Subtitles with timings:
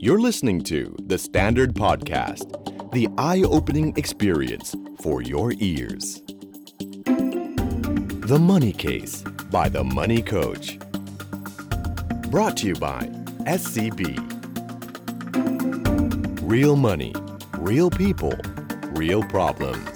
[0.00, 2.46] You're listening to The Standard Podcast,
[2.92, 6.22] the eye opening experience for your ears.
[8.32, 10.78] The Money Case by The Money Coach.
[12.30, 13.00] Brought to you by
[13.44, 14.00] SCB.
[16.42, 17.12] Real money,
[17.58, 18.36] real people,
[18.92, 19.88] real problems.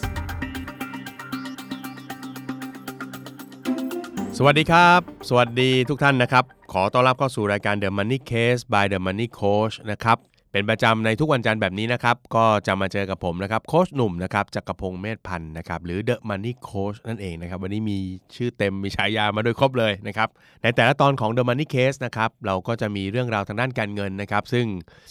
[4.42, 6.44] สวัสดีครับ สวัสดีทุกท่านนะครับ
[6.77, 10.17] ขอต้อนรับเข้าสู่รายการ The Money Case by The Money Coach นะครับ
[10.51, 17.99] เป็นประจำในทุกวันจันทร์แบบนี้นะครับ ก็จะมาเจอกับผมนะครับ โค้ชหนุ่มนะครับจักรพงศ์เมธพันธ์นะครับ หรือ The Money Coach นั่นเองนะครับ วันนี้มี
[18.35, 20.29] ชื่อเต็มมีฉายามาโดยครบเลยนะครับ
[20.63, 24.65] ในแต่ละตอนของ The Money Case นะครับ เราก็จะมีเรื่องราวทางด้านการเงินนะครับ ซึ่ง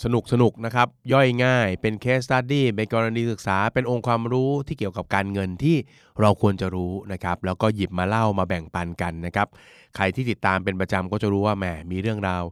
[0.05, 5.77] สนุกสนุกนะครับ ย่อยง่าย เป็น Case Study เป็นกรณีศึกษา เป็นองค์ความรู้ที่เกี่ยวกับการเงินที่
[6.21, 9.49] เราควรจะรู้นะครับ แล้วก็หยิบมาเล่ามาแบ่งปันกันนะครับ
[9.97, 12.43] ใครที่ติดตามเป็นประจำก็จะรู้ว่าแหมมีเรื่องราว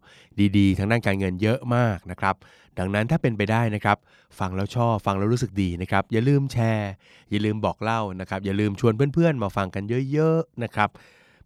[0.59, 2.35] ดีๆทางด้านการเงินเยอะมากนะครับ
[2.79, 3.97] ดังนั้นถ้าเป็นไปได้นะครับ
[4.39, 6.91] ฟังแล้วชอบฟังแล้วรู้สึกดีนะครับ อย่าลืมแชร์
[7.31, 10.89] อย่าลืมบอกเล่านะครับ อย่าลืมชวนเพื่อนๆ มาฟังกันเยอะๆนะครับ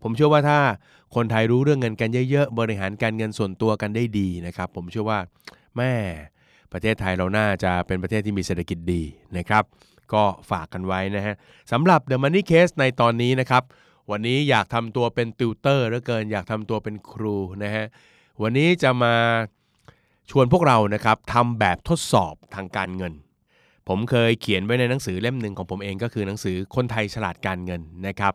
[0.03, 0.59] ผมเชื่อว่าถ้า
[1.15, 5.19] คนไทยรู้เรื่องเงินกันเยอะๆ บริหารการเงินส่วนตัวกันได้ดีนะครับ ผมเชื่อว่า
[5.77, 5.93] แม่
[6.73, 9.03] ประเทศไทยเราน่าจะเป็นประเทศที่มีเศรษฐกิจดี
[9.39, 9.65] นะครับ
[10.13, 11.35] ก็ฝากกันไว้นะฮะ
[11.73, 13.63] สำหรับ The Money Case ในตอนนี้นะครับ
[14.11, 17.87] วันนี้อยากทำตัวเป็นติวเตอร์เหลือเกิน อยากทำตัวเป็นครูนะฮะ
[18.43, 19.15] วันนี้จะมา
[20.31, 23.13] ชวนพวกเรานะครับทำแบบทดสอบทางการเงิน
[23.89, 28.35] ผมเคยเขียนไว้ในหนังสือเล่มหนึ่งของผมเองก็คือหนังสือคนไทยฉลาดการเงินนะครับ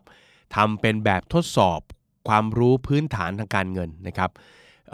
[0.56, 1.80] ทำเป็นแบบทดสอบ
[2.28, 4.30] ความรู้พื้นฐานทางการเงินนะครับ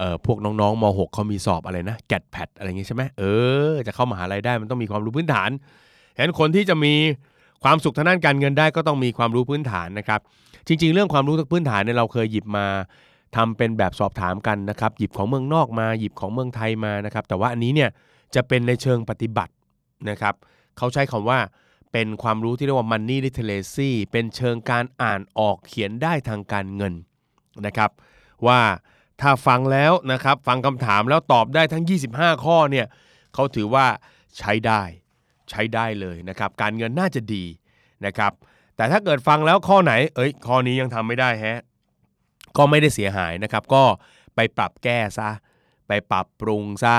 [0.00, 3.22] ออพวกน้องๆม .6 เขามีสอบอะไรนะแกดแพดอะไรอย่างงี้ใช่ไหมเอ
[3.70, 5.50] อ จะเข้ามหาลัยได้มันต้องมีความรู้พื้นฐาน
[6.14, 6.94] ฉะนั้นคนที่จะมี
[7.64, 10.20] ความสุขทางด้านการเงินได้ก็ต้องมีความรู้พื้นฐานนะครับ
[10.66, 12.66] จริง ๆ เรื่องความรู้ทางพื้นฐานเนี่ยเราเคยหยิบมา
[13.36, 17.90] ทำเป็นแบบสอบถามกันนะครับ หยิบของเมืองนอกมาหยิบของเมืองไทยมานะครับ แต่ว่าอันนี้เนี่ย
[18.34, 19.52] จะเป็นในเชิงปฏิบัติ
[20.10, 20.34] นะครับ
[20.78, 21.40] เขาใช้คำว่า
[21.92, 26.94] เป็นความรู้ที่เรียกว่า money literacy เป็นเชิงการอ่านออกเขียนได้ทางการเงิน
[27.66, 27.90] นะครับ
[28.46, 28.60] ว่า
[29.20, 32.86] ถ้าฟังแล้วนะครับ ฟังคำถามแล้วตอบได้ทั้ง 25 ข้อเนี่ย
[33.34, 33.86] เขาถือว่า
[34.38, 34.82] ใช้ได้
[35.50, 37.44] ใช้ได้เลยนะครับ การเงินน่าจะดี
[38.06, 38.32] นะครับ
[38.78, 41.60] แต่ถ้าเกิดฟังแล้วข้อไหน เอ้ย ข้อนี้ยังทำไม่ได้แฮะ
[42.56, 43.84] ก็ไม่ได้เสียหายนะครับ ก็
[44.36, 45.30] ไปปรับแก้ซะ
[45.88, 46.96] ไปปรับปรุงซะ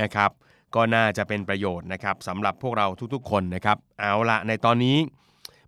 [0.00, 0.30] นะครับ
[0.74, 4.96] ก็น่าจะเป็นประโยชน์นะครับสำหรับพวกเราทุกๆ คนนะครับ เอาละในตอนนี้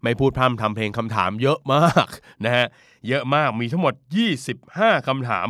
[0.02, 2.08] ไม่พูดพร่ำทำเพลงคำถามเยอะมาก
[2.44, 2.66] นะฮะ
[3.08, 3.94] เยอะมาก มีทั้งหมด
[4.50, 5.48] 25คำถาม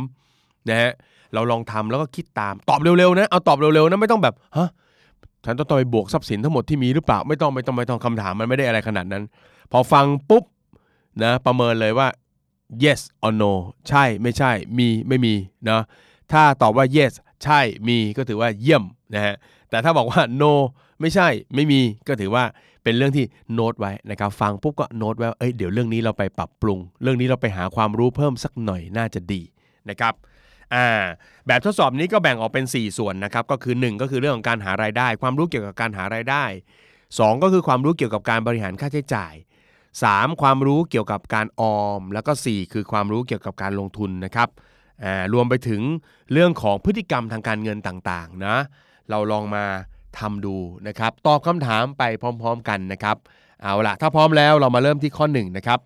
[0.69, 0.91] นะฮะ
[1.33, 4.69] เราลองทำแล้วก็คิดตาม ตอบเร็วๆนะ เอาตอบเร็วๆนะ ไม่ต้องแบบ ฮะ
[5.45, 9.23] ฉันต้องไปบวกทรัพย์สินทั้งหมดที่มีหรือเปล่า ไม่ต้องไม่ต้องไม่ต้องคำถามมันไม่ได้อะไรขนาดนั้น
[9.71, 10.43] พอฟังปุ๊บ
[11.23, 12.07] นะประเมินเลยว่า
[12.83, 13.51] yes or no
[13.89, 15.33] ใช่ไม่ใช่มีไม่มี
[15.69, 15.81] นะ
[16.31, 18.83] ถ้าตอบว่า yes ใช่มีก็ถือว่าเยี่ยม
[19.15, 19.35] นะฮะ
[19.69, 20.53] แต่ถ้าบอกว่า no
[21.01, 22.43] ไม่ใช่ไม่มีก็ถือว่า
[22.83, 29.41] เป็นเรื่องที่โน้ตไว้นะครับฟังปุ๊บก็โน้ตไว้เอ้ยเดี๋ยวเรื่องนี้เราไปปรับปรุง เรื่องนี้เราไปหาความรู้เพิ่มสักหน่อยน่าจะดี
[29.89, 30.13] นะครับ
[30.73, 30.87] อ่า
[31.47, 36.43] แบบทดสอบนี้ก็แบ่งออกเป็น 4 ส่วนนะครับก็คือ 1 ก็คือเรื่องของการหารายได้ ความรู้เกี่ยวกับการหารายได้
[36.93, 39.33] 2 ก็คือความรู้เกี่ยวกับการบริหารค่าใช้จ่าย
[40.03, 40.41] 3.
[40.41, 44.49] ความรู้เกี่ยวกับการออม แล้วก็ 4 คือความรู้เกี่ยวกับการลงทุนนะครับ
[45.33, 45.81] รวมไปถึง
[46.31, 48.57] เรื่องของพฤติกรรมทางการเงินต่างๆนะ
[49.09, 49.65] เราลองมา
[50.19, 50.55] ทำดู
[50.87, 53.17] นะครับ ตอบคำถามไปพร้อม ๆ กันนะครับ
[53.61, 55.79] เอาละถ้าพร้อมแล้วเรามาเริ่มที่ข้อ1นะครับ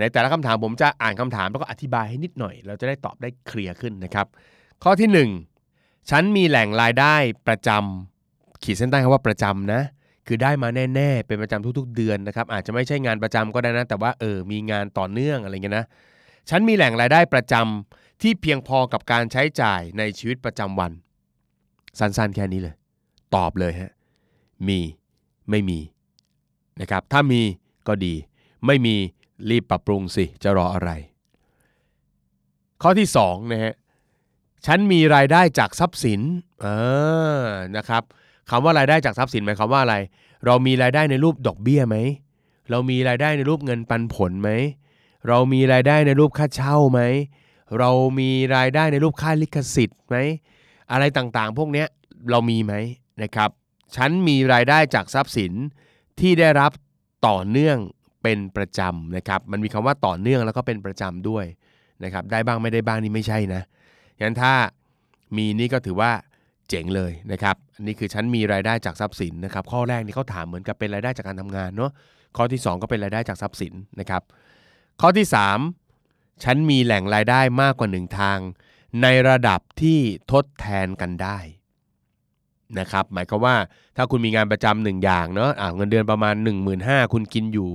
[0.00, 4.26] ในแต่ละคำถามผมจะอ่านคำถามแล้วก็อธิบายให้นิดหน่อย เราจะได้ตอบได้เคลียร์ขึ้นนะครับ
[4.82, 5.28] ข้อที่
[5.66, 7.14] 1 ฉันมีแหล่งรายได้
[7.46, 9.82] ประจำขีดเส้นใต้คำว่าประจำนะ
[10.26, 15.86] คือได้มาแน่ๆ เป็นประจำทุกๆ เดือนนะครับ อาจจะไม่ใช่งานประจำก็ได้นะ แต่ว่าเออ มีงานต่อเนื่องอะไรเงี้ยนะ
[16.50, 20.92] ฉันมีแหล่งรายได้ประจำที่เพียงพอกับการใช้จ่ายในชีวิตประจำวัน
[21.98, 22.74] สั้นๆ แค่นี้เลย
[23.34, 23.92] ตอบเลยฮะ
[24.68, 24.80] มี
[25.50, 25.78] ไม่มี
[26.80, 27.42] นะครับ ถ้ามี
[27.88, 28.14] ก็ดี
[28.66, 28.94] ไม่มี
[29.50, 30.90] รีบปรับปรุงสิ จะรออะไร
[32.82, 33.74] ข้อที่2นะฮะ
[34.66, 36.20] ฉันมีรายได้จากทรัพย์สิน
[36.62, 36.66] เอ
[37.40, 37.42] อ
[37.76, 38.02] นะครับ
[38.50, 39.96] คำว่ารายได้จากทรัพย์สินหมายความว่าอะไร
[40.46, 41.96] เรามีรายได้ในรูปดอกเบี้ยไหม
[42.70, 44.50] เรามีรายได้ในรูปเงินปันผลไหม
[45.28, 47.00] เรามีรายได้ในรูปค่าเช่าไหม
[47.78, 50.16] เรามีรายได้ในรูปค่าลิขสิทธิ์ไหม
[50.92, 51.84] อะไรต่างๆ พวกนี้
[52.30, 52.74] เรามีไหม
[53.22, 53.50] นะครับ
[53.96, 55.52] ฉันมีรายได้จากทรัพย์สิน
[56.20, 56.70] ที่ได้รับ
[57.28, 57.78] ต่อเนื่อง
[58.22, 61.44] เป็นประจำนะครับ มันมีคำว่าต่อเนื่องแล้วก็เป็นประจำด้วย
[62.04, 63.62] นะครับ ได้บ้างไม่ได้บ้างนี่ไม่ใช่นะ
[64.22, 64.52] งั้นถ้า
[65.36, 66.12] มีนี่ก็ถือว่า
[66.72, 71.90] เจ๋งเลยนะครับอันนี้คือฉันมีรายได้จากทรัพย์สินนะครับข้อแรกนี่เขาถามเหมือนกับเป็นรายได้จากการทำงานเนาะ
[72.36, 74.22] ข้อที่ 2 ก็เป็นรายได้จากทรัพย์สินนะครับ
[75.00, 75.26] ข้อที่
[75.84, 78.38] 3 ฉันมีแหล่งรายได้มากกว่าหนึ่งทาง
[79.02, 79.98] ในระดับที่
[80.32, 81.38] ทดแทนกันได้
[82.78, 83.56] นะครับหมายความว่า
[83.96, 87.70] ถ้าคุณมีงานประจำหนึ่งอย่างเนาะะเงินเดือนประมาณ 1 5 0 0 0 คุณกินอยู่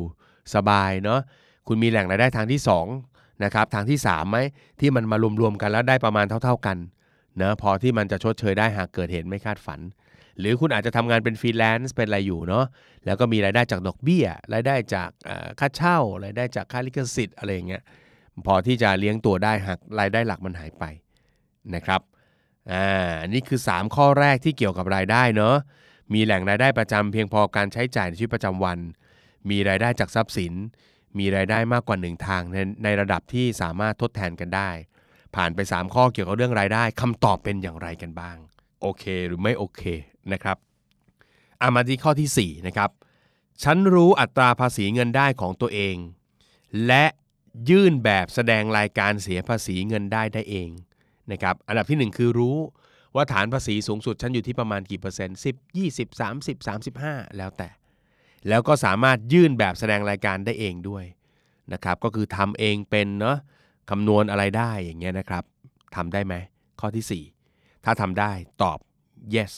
[0.55, 1.19] สบายเนาะ
[1.67, 2.59] คุณมีแหล่งรายได้ทางที่
[3.01, 4.37] 2นะครับทางที่3ไหม
[4.79, 6.77] ที่มันมารวมๆกันแล้วได้ประมาณเท่า ๆกัน
[7.41, 9.81] นะพอที่มันจะชดเชยได้หากเกิดเหตุไม่คาดฝัน
[10.39, 12.65] หรือคุณอาจจะทำงานเป็นฟรีแลนซ์เป็นอะไรอยู่เนาะ
[13.05, 15.09] แล้วก็มีรายได้จากดอกเบี้ย รายได้จาก
[15.59, 17.83] ค่าเช่ารายได้จากค่าลิขสิทธิ์อะไรอย่างเงี้ย
[18.45, 20.83] พอที่จะเลี้ยงตัวได้หากรายได้หลักมันหายไป
[21.75, 22.01] นะครับ
[22.71, 25.55] อ่านี่คือ 3 ข้อแรกที่เกี่ยวกับรายได้เนาะ
[26.13, 28.79] มีแหล่งรายได้ประจำเพียงพอการใช้จ่ายในชีวิตประจำวัน
[29.49, 30.53] มีรายได้จากทรัพย์สิน
[31.19, 34.69] มีรายได้มากกว่า 1 ทางในในระดับที่สามารถทดแทนกันได้
[35.35, 38.37] ผ่านไป 3 ข้อเกี่ยวกับเรื่องรายได้คำตอบเป็นอย่างไรกันบ้าง
[38.81, 39.81] โอเคหรือไม่โอเค
[40.33, 40.57] นะครับ
[41.61, 42.89] อามาที่ข้อที่4นะครับ
[43.63, 45.95] ฉันรู้อัตราภาษีเงินได้ของตัวเอง
[46.87, 47.05] และ
[47.69, 50.69] ยื่นแบบแสดงรายการเสียภาษีเงินได้ได้เอง
[51.31, 52.57] นะครับอันดับที่ 1 คือรู้
[53.15, 57.69] ว่าฐานภาษีสูงสุดฉันอยู่ที่ประมาณกี่เปอร์เซ็นต์10 20 30 35 แล้วแต่
[58.47, 61.05] แล้วก็สามารถยื่นแบบแสดงรายการได้เองด้วย
[61.73, 63.37] นะครับก็คือทำเองเป็นเนาะ
[63.89, 65.43] คำนวณอะไรได้อย่างเงี้ยนะครับ
[65.95, 66.33] ทำได้ไหม
[66.79, 68.31] ข้อที่ 4 ถ้าทำได้
[68.63, 68.79] ตอบ
[69.35, 69.51] yes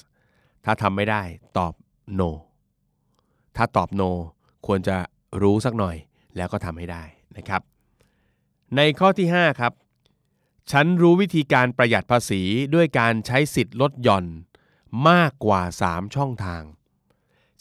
[0.66, 1.22] ถ้าทำไม่ได้
[1.58, 1.74] ตอบ
[2.20, 2.30] no
[3.56, 4.12] ถ้าตอบ no
[4.68, 4.96] ควรจะ
[5.42, 5.96] รู้สักหน่อย
[6.38, 7.04] แล้วก็ทำให้ได้
[7.38, 7.62] นะครับ
[8.76, 9.74] ในข้อที่ 5 ครับ
[10.72, 12.42] ฉันรู้วิธีการประหยัดภาษี
[12.76, 14.26] ด้วยการใช้สิทธิ์ลดหย่อน
[15.10, 16.64] มากกว่า 3 ช่องทาง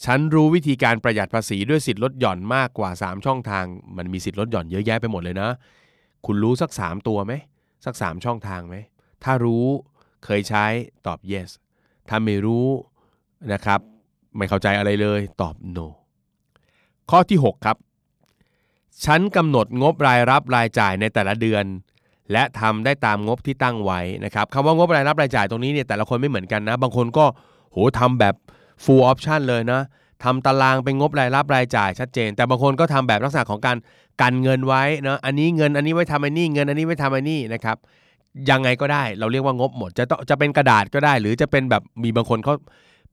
[0.05, 3.65] ฉันรู้วิธีการประหยัดภาษีด้วยสิทธิ์ลดหย่อนมากกว่า 3 ช่องทาง
[3.97, 5.49] มันมีสิทธิ์ลดหย่อนเยอะแยะไปหมดเลยนะ
[6.25, 7.33] คุณรู้สัก 3 ตัวไหม
[7.85, 8.75] สัก 3 ช่องทางไหม
[9.23, 9.65] ถ้ารู้
[10.25, 10.65] เคยใช้
[11.07, 11.49] ตอบ yes
[12.09, 12.67] ถ้าไม่รู้
[13.53, 13.79] นะครับ
[14.37, 15.87] ไม่เข้าใจอะไรเลยตอบ no
[17.09, 17.77] ข้อที่ 6 ครับ
[19.05, 21.65] ฉันกำหนดงบรายรับรายจ่ายในแต่ละเดือน
[22.31, 27.25] และทำได้ตามงบที่ตั้งไว้นะครับคำว่างบรายรับรายจ่ายตรงนี้เนี่ยแต่ละคนไม่เหมือนกันนะ บางคนก็
[27.71, 28.35] โหทำแบบ
[28.83, 29.81] full option เลยนะ
[30.23, 33.77] ทำตารางเป็นงบรายรับรายจ่ายชัดเจน แต่บางคนก็ทำแบบลักษณะของการ
[34.21, 37.77] กันเงินไว้เนาะอันนี้เงินอันนี้ไว้ทำอันนี้เงินอันนี้ไว้ทำอันนี้นะครับ
[38.49, 42.53] ยังไงก็ได้เราเรียกว่างบหมด จะต้องจะเป็นกระดาษก็ได้ หรือจะเป็นแบบมีบางคนเขา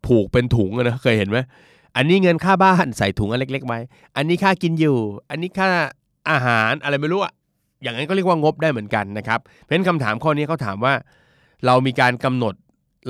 [0.06, 1.38] ผูกเป็นถุงนะเคยเห็นไหม
[1.96, 3.78] อันนี้เงินค่าบ้านใส่ถุงอันเล็กๆไว้
[4.16, 4.96] อันนี้ค่ากินอยู่
[5.30, 5.68] อันนี้ค่า
[6.30, 7.32] อาหารอะไรไม่รู้อะ
[7.82, 10.94] อย่างนั้นก็เรียกว่างบได้เหมือนกันนะครับเพราะฉะนั้นคำถามข้อนี้เขาถามว่า
[11.66, 12.54] เรามีการกำหนด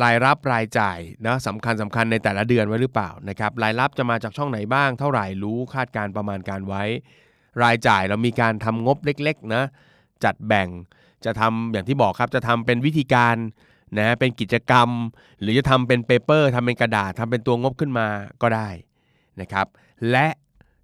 [0.02, 6.82] รายรับรายจ่ายนะสำคัญสำคัญในแต่ละเดือนไว้หรือเปล่านะครับรายรับจะมาจากช่องไหนบ้าง เท่าไหร่รู้คาดการประมาณการไว้
[7.62, 9.64] รายจ่ายเรามีการทำงบเล็กๆนะ
[10.24, 10.68] จัดแบ่ง
[11.24, 13.36] จะทำอย่างที่บอกครับจะทำเป็นวิธีการ
[13.98, 14.88] นะเป็นกิจกรรม
[15.40, 18.06] หรือจะทำเป็นเปเปอร์ทำเป็นกระดาษทำเป็นตัวงบขึ้นมา
[18.42, 18.68] ก็ได้
[19.40, 19.66] นะครับ
[20.10, 20.26] และ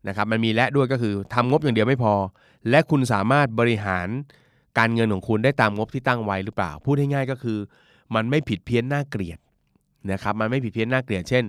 [0.09, 2.15] นะครับมันมีและด้วยก็คือทำงบอย่างเดียวไม่พอ
[2.71, 4.09] และคุณสามารถบริหาร
[4.79, 7.59] การเงินของคุณได้ตามงบที่ตั้งไว้หรือเปล่า พูดง่ายๆก็คือ
[8.15, 9.39] มันไม่ผิดเพี้ยนน่าเกลียด
[10.13, 11.45] นะครับมันไม่ผิดเพี้ยนน่าเกลียด เช่น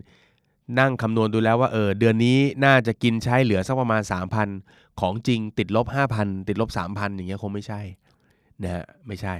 [0.80, 4.02] นั่งคำนวณดูแล้วว่าเออเดือนนี้น่าจะกินใช้เหลือสักประมาณ
[4.52, 5.88] 3,000 ของจริงติดลบ
[6.18, 7.82] 5,000 ติดลบ 3,000 อย่างเงี้ยคงไม่ใช่
[8.64, 9.36] นะฮะไม่ใช่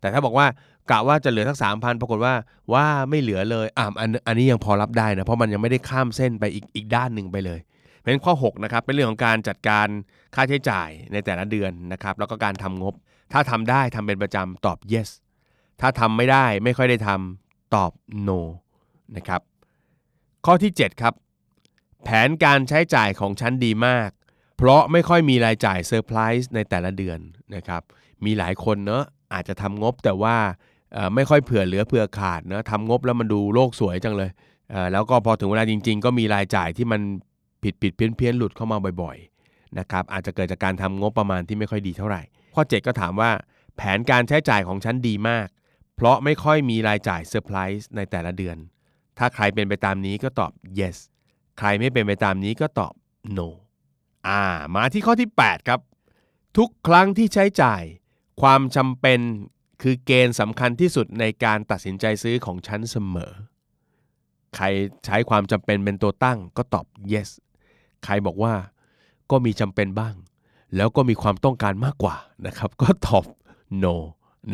[0.00, 0.46] แต่ถ้าบอกว่า
[0.90, 2.34] กะว่าจะเหลือสัก 3,000 ปรากฏว่า
[2.72, 7.60] ว่าไม่เหลือเลยอ่าอันอันนี้ยังพอรับได้นะเพราะมันยังไม่ได้ข้ามเส้นไปอีกอีกด้านหนึ่งไปเลย
[8.04, 9.86] เป็นข้อ6นะครับเป็นเรื่องของการจัดการ
[10.34, 12.94] ค่าใช้จ่ายในแต่ละเดือนนะครับแล้วก็การทำงบ
[13.32, 15.08] ถ้าทำได้ทำเป็นประจำตอบ yes
[15.80, 17.92] ถ้าทำไม่ได้ไม่ค่อยได้ทำตอบ
[18.28, 18.40] no
[19.16, 19.40] นะครับ
[20.46, 21.14] ข้อที่ 7 ครับ
[22.04, 24.10] แผนการใช้จ่ายของฉันดีมาก
[24.56, 27.18] เพราะไม่ค่อยมีรายจ่ายเซอร์ไพรส์ในแต่ละเดือน
[27.56, 27.82] นะครับ
[28.24, 30.36] มีหลายคนเนอะอาจจะทำงบแต่ว่า
[31.14, 34.30] ไม่ค่อยเผื่อเหลือเผื่อขาดนะทำงบแล้วมันดูโลกสวยจังเลย
[34.92, 37.00] แล้วก็พอถึงเวลาจริง ๆ ก็มีรายจ่ายที่มัน
[37.62, 42.22] ผิดผิดเพี้ยนเพี้ยนหลุดเข้ามาบ่อยๆนะครับอาจจะเกิดจากการทำงบประมาณที่ไม่ค่อยดีเท่าไหร่
[42.54, 43.30] ข้อ 7 ก็ถามว่า
[43.76, 45.46] แผนการใช้จ่ายของฉันดีมาก
[45.98, 48.56] เพราะไม่ค่อยมีรายจ่ายเซอร์ไพรส์ในแต่ละเดือน
[49.18, 50.96] ถ้าใครเป็นไปตามนี้ก็ตอบ yes
[51.58, 52.92] ใครไม่เป็นไปตามนี้ก็ตอบ
[53.38, 53.48] no
[54.28, 54.42] อ่า
[54.74, 55.80] มาที่ข้อที่ 8 ครับ
[56.58, 57.82] ทุกครั้งที่ใช้จ่าย
[58.42, 59.20] ความจำเป็น
[59.82, 63.32] คือเกณฑ์สำคัญที่สุดในการตัดสินใจซื้อของฉันเสมอ
[64.56, 64.66] ใคร
[65.04, 67.28] ใช้ความจำเป็นเป็นตัวตั้งก็ตอบ yes
[68.04, 68.54] ใครบอกว่า
[69.30, 70.14] ก็มีจำเป็นบ้าง
[70.76, 73.24] แล้วก็มีความต้องการมากกว่านะครับ ก็ตอบ
[73.82, 73.94] no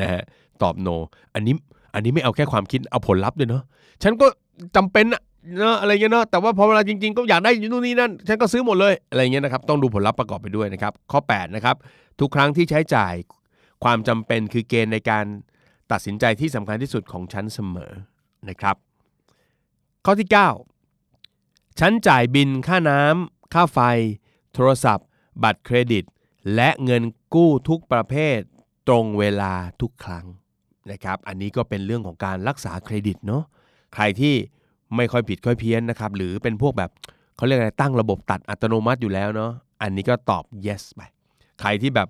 [0.01, 0.23] นะฮะ
[0.65, 0.97] ตอบ no
[1.35, 1.55] อันนี้
[1.95, 3.63] อันนี้ไม่เอาแค่ความคิดเอาผลลัพธ์ด้วยเนาะ
[4.03, 4.27] ฉันก็
[4.77, 5.05] จำเป็น
[5.61, 11.77] เนาะอะไรเงี้ยเนาะแต่ว่าพอเวลาจริง ๆ ก็อยากได้นู่นนี่นั่นฉันก็ซื้อหมดเลยอะไรเงี้ยนะครับต้องดูผลลัพธ์ประกอบไปด้วยนะครับข้อ8นะครับ
[12.21, 13.15] ทุกครั้งที่ใช้จ่าย
[13.85, 15.25] ความจำเป็นคือเกณฑ์ในการ
[15.93, 17.93] ตัดสินใจที่สำคัญที่สุดของฉันเสมอ
[18.49, 18.77] นะครับ
[20.05, 20.29] ข้อที่
[21.05, 23.79] 9 ฉันจ่ายบินค่าน้ำค่าไฟ
[24.55, 25.07] โทรศัพท์
[25.43, 26.05] บัตรเครดิต
[26.55, 27.03] และเงิน
[27.35, 28.39] กู้ทุกประเภท
[28.89, 30.27] ตรงเวลาทุกครั้ง
[30.93, 33.43] นะครับ อันนี้ก็เป็นเรื่องของการรักษาเครดิตเนาะ
[33.95, 34.35] ใครที่
[34.97, 36.91] ไม่ค่อยผิดค่อยเพี้ยนนะครับ หรือเป็นพวกแบบ
[37.37, 39.51] เขาเรียกอะไรตั้งระบบตัดอัตโนมัติอยู่แล้วเนาะ
[39.83, 41.01] อันนี้ก็ตอบ yes ไป
[41.61, 42.09] ใครที่แบบ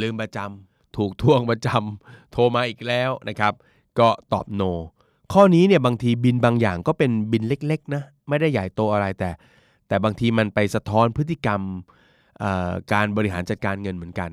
[0.00, 3.52] ลืมประจำถูกทวงประจำโทรมาอีกแล้วนะครับ
[3.98, 4.72] ก็ตอบ no
[5.32, 9.30] ข้อนี้เนี่ยบางทีบินบางอย่างก็เป็นบินเล็กๆนะ ไม่ได้ใหญ่โตอะไรแต่
[9.88, 11.60] แต่บางทีมันไปสะท้อนพฤติกรรม
[12.92, 14.30] การบริหารจัดการเงินเหมือนกัน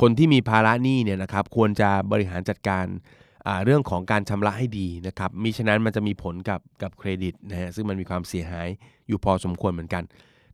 [0.00, 2.86] คนที่มีภาระหนี้เนี่ยนะครับควรจะบริหารจัดการ
[3.64, 8.68] เรื่องของการชำระให้ดีนะครับมิฉะนั้นมันจะมีผลกับกับเครดิตนะฮะซึ่งมันมีความเสียหาย
[9.08, 10.02] อยู่พอสมควรเหมือนกัน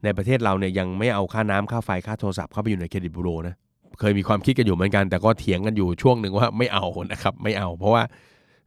[0.04, 3.54] ในประเทศเราเนี่ยยังไม่เอาค่าน้ำค่าไฟค่าโทรศัพท์เข้าไปอยู่ในเครดิตบูโรนะ
[4.00, 8.02] เคยมีความคิดกันอยู่เหมือนกัน แต่ก็เถียงกันอยู่ช่วงหนึ่งว่าไม่เอานะครับไม่เอา เพราะว่า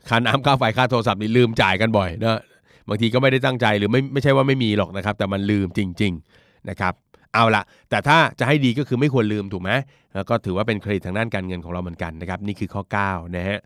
[0.10, 2.40] ค่าน้ำค่าไฟค่าโทรศัพท์นี่ลืมจ่ายกันบ่อยนะ
[2.88, 6.94] บางทีก็ไม่ได้ตั้งใจหรือไม่ไม่ใช่ว่าไม่มีหรอกนะครับ แต่มันลืมจริง ๆนะครับ
[7.34, 9.72] เอาละแต่ถ้าจะให้ดีก็คือไม่ควรลืมถูกไหม
[10.16, 13.60] แล้วก็ถือว่าเป็นเครดิตทางด้านการเงินของเราเหมือนกันนะครับ นี่คือข้อ 9 นะฮะ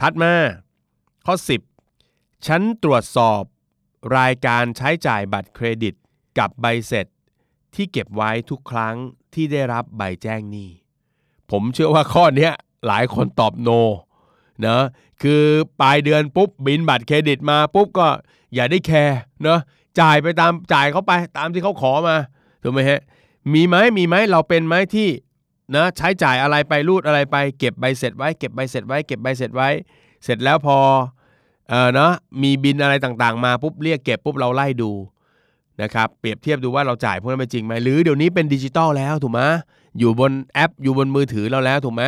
[0.00, 0.32] ถัดมา
[1.26, 1.34] ข้อ
[1.90, 3.42] 10 ฉันตรวจสอบ
[4.18, 5.94] รายการใช้จ่ายบัตรเครดิต
[6.38, 7.06] กับใบเสร็จ
[7.74, 8.94] ที่เก็บไว้ทุกครั้ง
[9.34, 10.70] ที่ได้รับใบแจ้งหนี้
[11.50, 12.50] ผมเชื่อว่าข้อนี้
[12.86, 13.68] หลายคนตอบโน
[14.66, 14.82] นะ
[15.22, 15.42] คือ
[15.80, 18.08] ปลายเดือนปุ๊บบินบัตรเครดิตมาปุ๊บก็
[18.54, 19.60] อย่าได้แคร์เนาะ
[20.00, 22.16] จ่ายไปตามจ่ายเขาไปตามที่เขาขอมา
[22.64, 23.00] ถูกไหมฮะ
[23.52, 25.08] มีไหมมีไหมเราเป็นไหมที่
[25.74, 29.68] นะใช้จ่ายอะไรไปรูดอะไรไป เก็บใบเสร็จไว้ เก็บใบเสร็จไว้ เก็บใบเสร็จไว้
[30.24, 30.78] เสร็จแล้วพอ
[31.68, 34.90] เออเนาะมีบินอะไรต่างๆ มาปุ๊บเรียกเก็บปุ๊บเราไล่ดู
[35.82, 39.40] นะครับเปรียบเทียบดูว่าเราจ่ายพวกนั้นเป็นจริงไหมหรือเดี๋ยวนี้เป็นดิจิตอลแล้วถูกไหม
[39.98, 42.04] อยู่บนแอปอยู่บนมือถือเราแล้วถูกไหม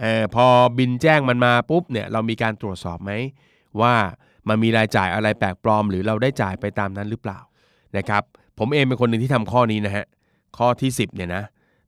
[0.00, 0.46] เออพอ
[0.78, 3.12] บินแจ้งมันมาปุ๊บเนี่ยเรามีการตรวจสอบไหม
[3.80, 3.94] ว่า
[4.48, 7.38] มันมีรายจ่ายอะไรแปลกปลอม หรือเราได้จ่ายไปตามนั้นหรือเปล่า
[7.96, 8.22] นะครับ
[8.60, 10.06] ผมเองเป็นคนหนึ่งที่ทำข้อนี้นะฮะ
[10.58, 11.42] ข้อที่ 10เนี่ยนะ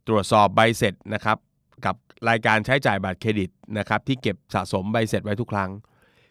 [0.08, 1.36] ตรวจสอบใบเสร็จนะครับ
[1.84, 1.94] กับ
[2.28, 5.70] รายการใช้จ่ายบัตรเครดิตนะครับ ที่เก็บสะสมใบเสร็จไว้ทุกครั้ง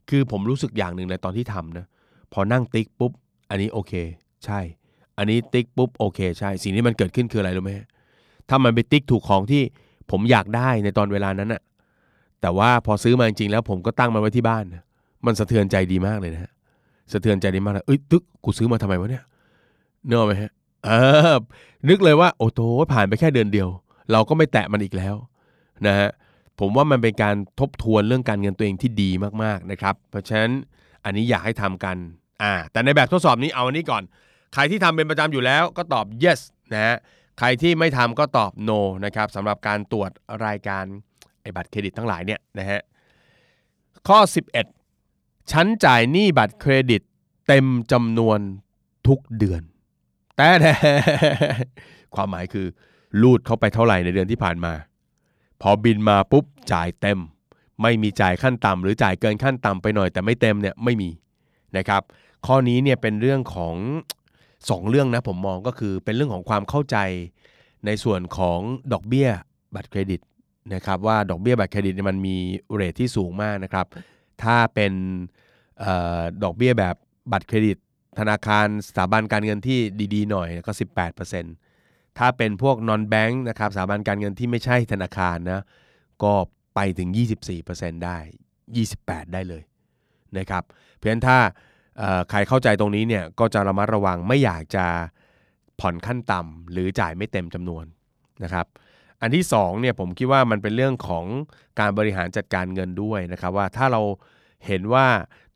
[0.10, 1.86] คือผมรู้สึกอย่างหนึ่งในตอนที่ทำนะ
[2.34, 3.12] พอนั่งติ๊กปุ๊บ
[3.50, 3.94] อันนี้โอเค
[4.46, 4.60] ใช่
[5.18, 7.72] อันนี้ติ๊กปุ๊บโอเค ใช่ สิ่งที่มันเกิดขึ้นคืออะไรรู้ไหม
[8.50, 9.62] ถ้ามันไปติ๊กถูกของที่
[10.12, 11.62] ผมอยากได้ในตอนเวลานั้นอะ
[12.42, 14.64] แต่ว่าพอซื้อมาจริงๆแล้วผมก็ตั้งมันไว้ที่บ้าน
[15.26, 16.52] มันสะเทือนใจดีมากเลยนะ
[17.12, 19.24] สะเทือนใจดีมากเลยเอ้ยตึกกูซื้อมาทำไมวะเนี่ย
[20.06, 20.52] เนื้อไหมฮะ
[20.86, 20.90] เอ
[21.36, 21.38] อ
[21.90, 22.60] นึกเลยว่า โอ้โห
[22.92, 23.70] ผ่านไปแค่เดือนเดียว
[24.12, 25.16] เราก็ไม่แตะมันอีกแล้ว
[25.88, 26.10] นะฮะ
[26.60, 29.10] ผมว่ามันเป็นการทบทวนเรื่องการเงินตัวเองที่ดี
[29.44, 30.52] มากๆนะครับ เพราะฉะนั้น
[31.06, 31.98] อันนี้อยากให้ทำกัน
[32.44, 34.04] อ่าแต่ในแบบทดสอบนี้เอาอันนี้ก่อน
[34.54, 36.42] ใครที่ทำเป็นประจำอยู่แล้วก็ตอบ yes
[36.74, 36.96] นะฮะ
[37.40, 40.12] ใครที่ไม่ทำก็ตอบ no นะครับสำหรับการตรวจ
[40.46, 40.84] รายการ
[41.42, 42.82] ไอ้บัตรเครดิตทั้งหลายเนี่ยนะฮะ
[44.08, 44.20] ข้อ
[44.86, 47.02] 11 ฉันจ่ายหนี้บัตรเครดิต
[47.48, 48.40] เต็มจำนวน
[49.08, 49.62] ทุกเดือน
[50.62, 50.74] แต่
[52.16, 52.68] ความหมายคือ
[53.22, 54.74] ลูดเข้าไปเท่าไหร่ในเดือนที่ผ่านมา
[55.62, 57.20] พอบินมาปุ๊บจ่ายเต็ม
[57.82, 61.10] ไม่มีจ่ายขั้นต่ำหรือจ่ายเกินขั้นต่ำไปหน่อยแต่ไม่เต็มเนี่ยไม่มี
[61.78, 62.02] นะครับ
[62.46, 63.76] ข้อนี้เนี่ยเป็นเรื่องของ
[64.70, 66.98] สองเรื่องนะผมมองก็คือเป็นเรื่องของความเข้าใจ
[67.86, 68.60] ในส่วนของ
[68.94, 69.30] ดอกเบี้ย
[69.76, 70.22] บัตรเครดิต
[70.74, 72.36] นะครับว่าดอกเบี้ยบัตรเครดิตมันมี
[72.74, 73.86] เรทที่สูงมากนะครับ
[74.44, 74.94] ถ้าเป็น
[75.84, 75.86] อ
[76.20, 76.96] อดอกเบี้ยแบบ
[77.32, 77.78] บัตรเครดิต
[78.20, 79.80] ธนาคารสถาบันการเงินที่
[80.14, 80.72] ดีๆหน่อยก็
[81.46, 85.64] 18%ถ้าเป็นพวกนอนแบงค์นะครับสถาบันการเงินที่ไม่ใช่ธนาคารนะ
[86.24, 86.34] ก็
[86.76, 87.10] ไปถึง
[87.58, 88.18] 24%ได้
[88.76, 89.64] 28 ได้เลย
[90.38, 90.64] นะครับ
[90.96, 91.38] เพราะฉะนั้นถ้า
[92.30, 94.86] ใครเข้าใจตรงนี้เนี่ยก็จะระมัดระวังไม่อยากจะ
[95.80, 97.86] ผ่อนขั้นต่ำหรือจ่ายไม่เต็มจำนวน
[98.44, 98.66] นะครับ
[99.22, 101.26] อันที่2เนี่ยผมคิดว่ามันเป็นเรื่องของ
[101.80, 104.02] การบริหารจัดการเงินด้วยนะครับว่าถ้าเรา
[104.68, 105.08] เห็นว่า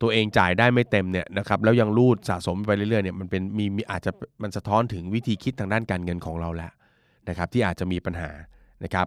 [0.02, 6.70] ตัวเองจ่ายได้ไม่เต็มเนี่ยนะครับแล้วยังรูดสะสมไปเรื่อยๆเนี่ยมันเป็นมีมีอาจจะมันสะท้อนถึงวิธีคิดทางด้านการเงินของเราแหละ
[7.28, 8.30] นะครับที่อาจจะมีปัญหา
[8.84, 9.06] นะครับ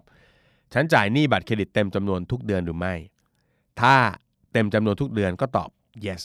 [0.74, 2.94] ฉันจ่ายหนี้บัตรเครดิตเต็มจำนวนทุกเดือนหรือไม่
[3.82, 3.96] ถ้า
[4.54, 5.70] เต็มจำนวนทุกเดือนก็ตอบ
[6.06, 6.22] yes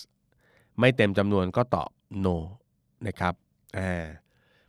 [0.81, 1.91] ไม่เต็มจำนวนก็ตอบ
[2.25, 2.37] no
[3.07, 3.35] นะครับ
[3.79, 4.05] อ่า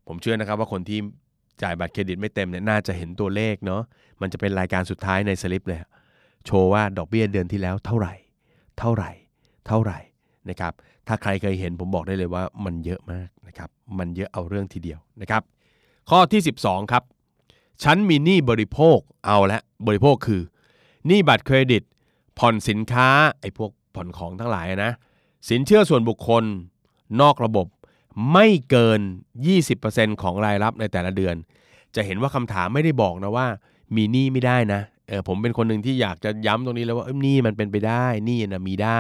[0.08, 1.00] ผมเชื่อนะครับว่าคนที่
[1.64, 3.82] จ่ายบัตรเครดิตไม่เต็มเนี่ยน่าจะเห็นตัวเลขเนาะ
[4.22, 5.80] มันจะเป็นรายการสุดท้ายในสลิปเลย
[6.46, 8.14] โชว์ว่าดอกเบี้ยเดือนที่แล้วเท่าไหร่
[8.80, 9.12] เท่าไหร่
[9.68, 10.00] เท่าไหร่
[10.50, 10.74] นะครับ
[11.08, 15.42] ถ้าใครเคยเห็นผมบอกได้เลยว่ามันเยอะมากนะครับ มันเยอะเอาเรื่องทีเดียวนะครับ
[16.10, 17.04] ข้อที่ 12 ครับ
[17.84, 20.42] ฉันมีหนี้บริโภค เอาละ บริโภคคือ
[21.08, 21.84] หนี้บัตรเครดิต
[22.40, 23.08] ผ่อนสินค้า
[23.40, 24.92] ไอ้พวกผ่อนของทั้งหลายนะ
[25.50, 26.44] สินเชื่อส่วนบุคคล
[27.22, 27.68] นอกระบบ
[28.34, 29.00] ไม่เกิน
[29.62, 31.36] 20%ของรายรับในแต่ละเดือน
[31.96, 33.48] จะเห็นว่าคำถามไม่ได้บอกนะว่า
[33.96, 39.00] มีหนี้ไม่ได้นะ เออผมเป็นคนหนึ่งที่อยากจะย้ำตรงนี้แล้วว่าหนี้มันเป็นไปได้นี้นะมีได้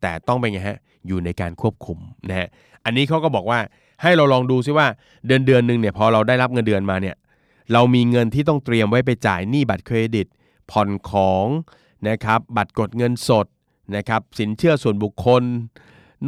[0.00, 1.98] แต่ต้องเป็นไงฮะอยู่ในการควบคุม
[2.28, 2.48] นะฮะ
[2.84, 3.58] อันนี้เขาก็บอกว่า
[4.02, 4.86] ให้เราลองดูซิว่า
[5.26, 7.16] เดือนเดือนหนึ่งเนี่ยพอเราได้รับเงินเดือนมาเนี่ย
[7.72, 10.26] เรามีเงินที่ต้องเตรียมไว้ไปจ่ายหนี้บัตรเครดิต
[10.70, 11.46] ผ่อนของ
[12.08, 13.46] นะครับบัตรกดเงินสด
[13.96, 15.42] นะครับสินเชื่อส่วนบุคคล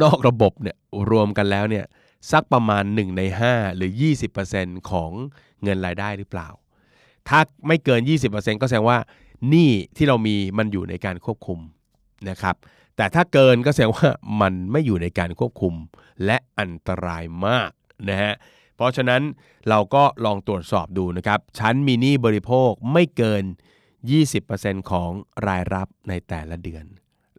[0.01, 0.77] นอกระบบเนี่ย
[1.09, 1.85] รวมกันแล้วเนี่ย
[2.31, 3.91] สักประมาณ 1 ใน 5 หรือ
[4.39, 5.11] 20%ของ
[5.63, 6.47] เงินรายได้หรือเปล่า
[7.27, 8.97] ถ้าไม่เกิน 20%ก็แสดงว่า
[9.49, 11.59] หนี้ที่เรามีมันอยู่ในการควบคุม
[12.29, 12.55] นะครับ
[12.97, 14.09] แต่ถ้าเกินก็แสดงว่า
[14.41, 15.73] มันไม่อยู่ในการควบคุม
[16.25, 17.71] และอันตรายมาก
[18.09, 18.33] นะฮะ
[18.75, 19.21] เพราะฉะนั้น
[19.69, 23.43] เราก็ลองตรวจสอบดูนะครับชั้นมีหนี้บริโภคไม่เกิน
[24.17, 25.11] 20%ของ
[25.47, 26.85] รายรับในแต่ละเดือน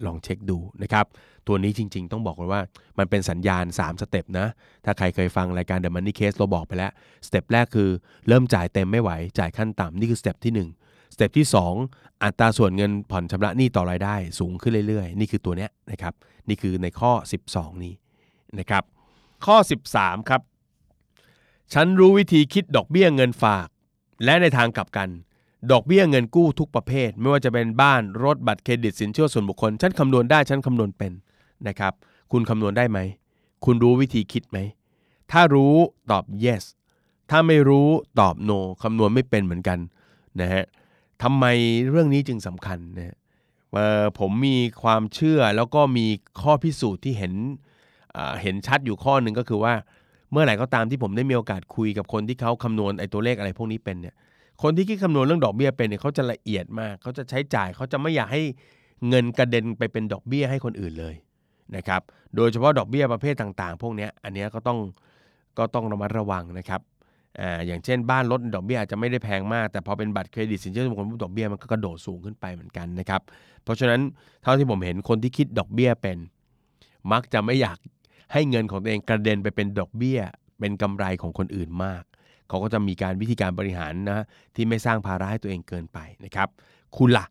[0.06, 1.06] ลองเช็คดูนะครับ
[1.46, 2.62] ตัวนี้จริง ๆ ต้องบอกเลยว่า
[2.98, 4.46] มันเป็นสัญญาณ 3 สเต็ปนะ
[4.84, 6.92] ถ้าใครเคยฟังรายการ The Money Case เราบอกไปแล้ว
[7.26, 7.88] สเต็ปแรกคือ
[8.28, 11.46] เริ่มจ่ายเต็มไม่ไหว จ่ายขั้นต่ำนี่คือสเต็ปที่ 1 สเต็ปที่
[11.84, 16.14] 2 อัตราส่วนเงินผ่อนชำระหนี้ต่อรายได้สูงขึ้นเรื่อยๆ นี่คือตัวเนี้ยนะครับ
[16.48, 17.12] นี่คือในข้อ
[17.48, 17.94] 12 นี้
[18.58, 18.82] นะครับ
[19.46, 19.56] ข้อ
[19.92, 20.40] 13 ครับ
[21.74, 23.68] ฉันรู้วิธีคิดดอกเบี้ยเงินฝาก
[24.24, 25.08] และในทางกลับกัน
[25.70, 31.12] ดอกเบี้ยเงินกู้ทุกประเภท ไม่ว่าจะเป็นบ้านรถบัตรเครดิตสินเชื่อส่วนบุคคล ฉันคำนวณได้ฉันคำนวณเป็น
[31.68, 31.92] นะครับ
[32.32, 32.98] คุณคำนวณได้ไหม
[33.64, 34.58] คุณรู้วิธีคิดไหม
[35.32, 35.74] ถ้ารู้
[36.10, 36.64] ตอบ yes
[37.30, 37.88] ถ้าไม่รู้
[38.20, 39.78] ตอบ no คำนวณไม่เป็นเหมือนกัน
[40.40, 40.64] นะฮะ
[41.22, 41.44] ทำไม
[41.90, 43.16] เรื่องนี้จึงสำคัญนะ
[43.72, 46.06] เอ่อผมมีความเชื่อแล้วก็มี
[46.40, 47.32] ข้อพิสูจน์ที่เห็น
[48.42, 49.74] เห็นชัดอยู่ข้อหนึ่งก็คือว่า
[50.32, 54.14] เมื่อไหร่ก็ตามที่ผมได้มีโอกาสคุยกับคนที่เขาคำนวณไอ้ตัวเลขอะไรพวกนี้เป็นเนี่ย
[54.62, 58.42] คนที่คิดคำนวณเรื่องดอกเบี้ยเป็นเนี่ยเขาจะละเอียดมาก เขาจะใช้จ่ายเขาจะไม่อยากให้
[59.08, 61.14] เงินกระเด็นไปเป็นดอกเบี้ยให้คนอื่นเลย
[61.76, 62.02] นะครับ
[62.36, 64.78] โดยเฉพาะดอกเบี้ยประเภทต่างๆ พวกนี้อันนี้ก็ต้อง
[65.58, 66.80] ก็ต้องระมัดระวังนะครับ
[67.40, 73.20] อ่าอย่างเช่นบ้านรถดอกเบี้ยอาจจะไม่ได้แพงมาก แต่พอเป็นบัตรเครดิตสินเชื่อส่วนบุคคลดอกเบี้ยมันก็กระโดดสูงขึ้นไปเหมือนกันนะครับ
[73.64, 74.00] เพราะฉะนั้น
[74.42, 76.18] เท่าที่ผมเห็นคนที่คิดดอกเบี้ยเป็น
[77.12, 77.78] มักจะไม่อยาก
[78.32, 80.20] ให้เงินของตัวเองกระเด็นไปเป็นดอกเบี้ย
[80.58, 82.02] เป็นกำไรของคนอื่นมาก
[82.48, 84.24] เขาก็จะมีการวิธีการบริหารนะ
[84.54, 86.48] ที่ไม่สร้างภาระให้ตัวเองเกินไปนะครับ
[86.96, 87.26] คุณละ่ะ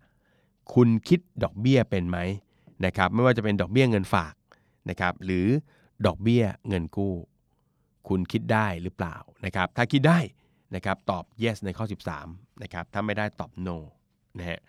[0.73, 2.17] คุณคิดดอกเบี้ยเป็นไหม
[2.85, 4.33] นะครับไม่ว่าจะเป็นดอกเบี้ยเงินฝาก
[4.89, 5.47] นะครับหรือ
[6.05, 7.13] ดอกเบี้ยเงินกู้
[8.07, 9.15] คุณคิดได้หรือเปล่า
[9.45, 10.19] นะครับถ้าคิดได้
[10.75, 11.85] นะครับตอบ yes ในข้อ
[12.23, 13.77] 13นะครับถ้าไม่ได้ตอบ no
[14.37, 14.59] นะฮะ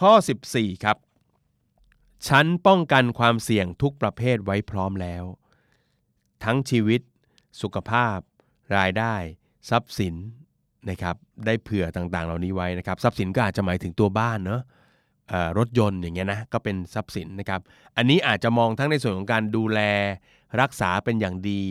[0.00, 0.12] ข้อ
[0.48, 0.96] 14ครับ
[2.28, 5.24] ฉันป้องกันความเสี่ยงทุกประเภทไว้พร้อมแล้ว
[6.44, 7.00] ทั้งชีวิต
[7.62, 8.18] สุขภาพ
[8.76, 9.14] รายได้
[9.68, 10.14] ทรัพย์สิน
[10.90, 14.62] นะครับได้เผื่อต่างๆ เหล่านี้ไว้นะครับ ทรัพย์สินก็อาจจะหมายถึงตัวบ้านเนาะ
[15.58, 17.60] รถยนต์อย่างเงี้ยนะก็เป็นทรัพย์สินนะครับ
[17.96, 19.80] อันนี้อาจจะมองทั้งในส่วนของการดูแล
[20.60, 21.62] รักษาเป็นอย่างดี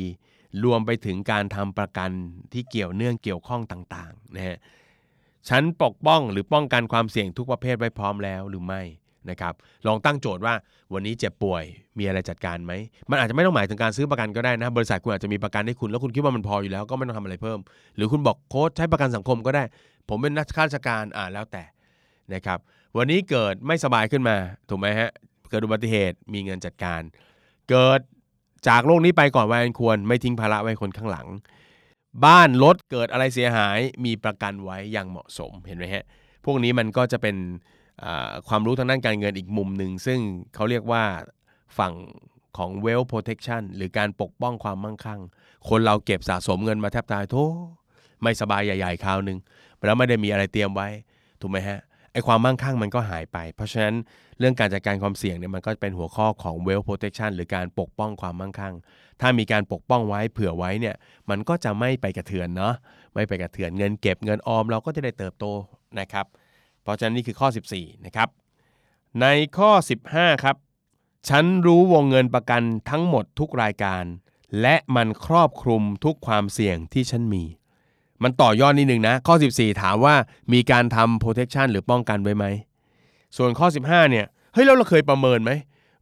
[0.63, 2.12] รวมไปถึงการทำประกัน
[2.54, 4.58] ที่เกี่ยวเนื่องเกี่ยวข้องต่างๆนะฮะ
[5.49, 8.82] ฉันปกป้องหรือป้องกันความเสี่ยงทุกประเภทไว้พร้อมแล้วหรือไม่
[9.29, 9.53] นะครับ
[9.88, 10.53] ลองตั้งโจทย์ว่า
[10.93, 11.63] วันนี้เจ็บป่วย
[11.97, 12.73] มีอะไรจัดการไหม
[13.10, 17.60] มันอาจจะไม่ต้องหมายถึงการซื้อประกันก็ได้นะบริษัทคุณอาจจะมีประกันให้คุณแล้วคุณคิดว่ามันพออยู่แล้วก็ไม่ต้องทำอะไรเพิ่ม
[17.95, 19.63] หรือคุณบอกโค้ชใช้ประกันสังคมก็ได้
[20.10, 21.63] ผมเป็นนักข้าราชการอ่าแล้วแต่
[22.34, 22.60] นะครับ
[22.97, 24.36] วันนี้เกิดไม่สบายขึ้นมา
[24.69, 25.10] ถูกไหมฮะ
[25.49, 27.01] เกิดอุบัติเหตุมีเงินจัดการ
[27.69, 27.99] เกิด
[28.67, 31.27] จากโลกนี้ไปก่อนวัยอันควรไม่ทิ้งภาระไว้คนข้างหลัง
[32.25, 36.03] บ้านรถเกิดอะไรเสียหายมีประกันไว้อย่างเหมาะสมเห็นไหมฮะ
[36.45, 37.36] พวกนี้มันก็จะเป็น
[38.47, 40.19] ความรู้ทางด้านการเงินอีกมุมหนึ่ง ซึ่ง
[40.55, 41.03] เขาเรียกว่า
[41.77, 41.93] ฝั่ง
[42.57, 45.21] ของ wealth protection หรือการปกป้องความมั่งคั่ง
[45.69, 47.45] คนเราเก็บสะสมเงินมาแทบตายโธ่
[48.23, 49.38] ไม่สบายใหญ่ๆคราวหนึ่ง
[49.85, 50.88] แล้วไม่ได้มีอะไรเตรียมไว้
[51.41, 51.79] ถูกไหมฮะ
[52.13, 53.95] ไอความมั่งคั่งมันก็หายไป เพราะฉะนั้น
[54.39, 58.73] เรื่องการจัดการความเสี่ยงเนี่ยมันก็เป็นหัวข้อของ wealth protection หรือการปกป้องความมั่งคั่ง
[59.21, 60.95] ถ้ามีการปกป้องไว้เผื่อไว้เนี่ย
[61.29, 62.73] มันก็จะไม่ไปกระเทือนเนาะ
[63.13, 65.45] ไม่ไปกระเทือนเงินเก็บเงินออมเราก็จะได้เติบโต
[65.99, 66.25] นะครับ
[66.84, 68.30] เพราะฉะนั้นนี่คือข้อ 14 นะครับ
[69.22, 69.26] ใน
[69.58, 69.72] ข้อ
[70.08, 70.56] 15 ครับ
[71.30, 74.04] ฉันรู้วงเงินประกันทั้งหมดทุกรายการ
[74.62, 77.44] และมันครอบคลุมทุกความเสี่ยงที่ฉันมี
[78.24, 80.15] มันต่อยอดนิดนึงนะ ข้อ 14 ถามว่า
[80.54, 82.46] มีการทำ protection หรือป้องกันไว้ไหม
[83.38, 85.52] ส่วนข้อ 15 เนี่ย เฮ้ยแล้วเราเคยประเมินไหม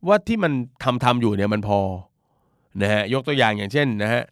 [0.07, 0.51] ว่าที่มัน
[0.83, 1.79] ทำทำอยู่เนี่ยมันพอ
[2.81, 4.23] นะฮะยกตัวอย่างอย่างเช่นนะฮะ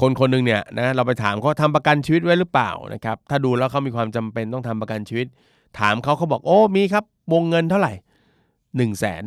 [0.00, 5.26] คนคนหนึ่งเนี่ยนะเราไปถามเขาทำประกันชีวิตไว้หรือเปล่านะครับถ้าดูแล้วเขามีความจำเป็นต้องทำประกันชีวิต
[5.78, 7.92] ถามเขาเขาบอกโอ้มีครับวงเงินเท่าไหร่
[8.76, 9.24] หนึ่งแสน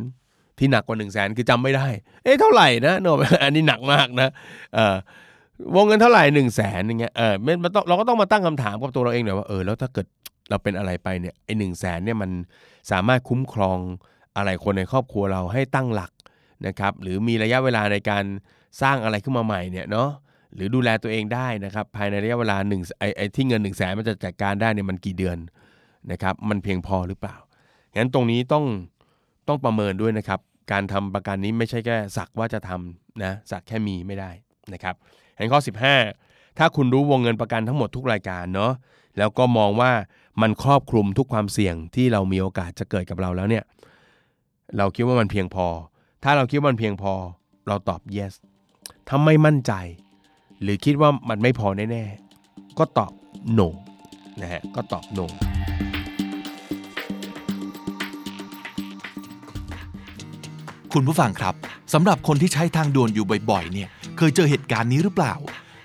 [0.58, 1.86] ที่หนักกว่าหนึ่งแสนคือจำไม่ได้
[2.24, 3.06] เอ๊ะเท่าไหร่นะโน
[3.42, 4.28] อันนี้หนักมากนะ
[4.74, 4.96] เออ
[5.76, 7.34] วงเงินเท่าไหร่หนึ่งแสนอย่างเงี้ยเออ
[7.64, 10.06] มันต้องเราก็ต้องมาตั้งคำถามกับตัวเราเองหน่อยว่าเออแล้วถ้าเกิด
[10.50, 12.30] เราเป็นอะไรไปเนี่ยไอ้หนึ่งแสนเนี่ยมัน
[12.90, 13.78] สามารถคุ้มครอง
[14.36, 16.12] อะไรคนในครอบครัวเราให้ตั้งหลัก
[16.66, 18.24] นะครับหรือมีระยะเวลาในการ
[18.80, 20.10] สร้างอะไรขึ้นมาใหม่เนี่ยเนาะ
[20.54, 25.38] หรือดูแลตัวเองได้นะครับภายในระยะเวลาหนึ่งไอ้ไอที่เงินหนึ่งแสนมันจะจัดการได้เนี่ยมันกี่เดือน
[26.12, 27.36] นะครับมันเพียงพอหรือเปล่า
[27.96, 28.64] งั้นตรงนี้ต้อง
[29.48, 30.40] ต้องประเมินด้วยนะครับ
[30.72, 34.30] การทำประกันนี้ไม่ใช่แค่สักว่าจะทำนะสักแค่มีไม่ได้
[34.72, 34.94] นะครับ
[35.36, 35.60] เห็นข้อ
[36.08, 38.72] 15 ถ้าคุณรู้วงเงินประกันทั้งหมดทุกรายการเนาะ
[39.18, 39.92] แล้วก็มองว่า
[40.42, 43.64] มันครอบคลุมทุกความเสี่ยงที่เรามีโอกาสจะเกิดกับเราแล้วเนี่ย
[44.78, 45.66] เราคิดว่ามันเพียงพอ
[46.24, 47.12] ถ้าเราคิดว่ามันเพียงพอ
[47.68, 48.32] เราตอบ yes
[49.08, 49.72] ถ้าไม่มั่นใจ
[50.62, 53.12] หรือคิดว่ามันไม่พอแน่ๆ ก็ตอบ
[53.58, 53.68] no
[54.40, 55.26] นะฮะ ก็ตอบ no
[60.92, 61.54] คุณผู้ฟังครับ
[61.92, 65.34] สำหรับคนที่ใช้ทางด่วนอยู่บ่อยๆ เนี่ย เคยเจอเหตุการณ์นี้หรือเปล่า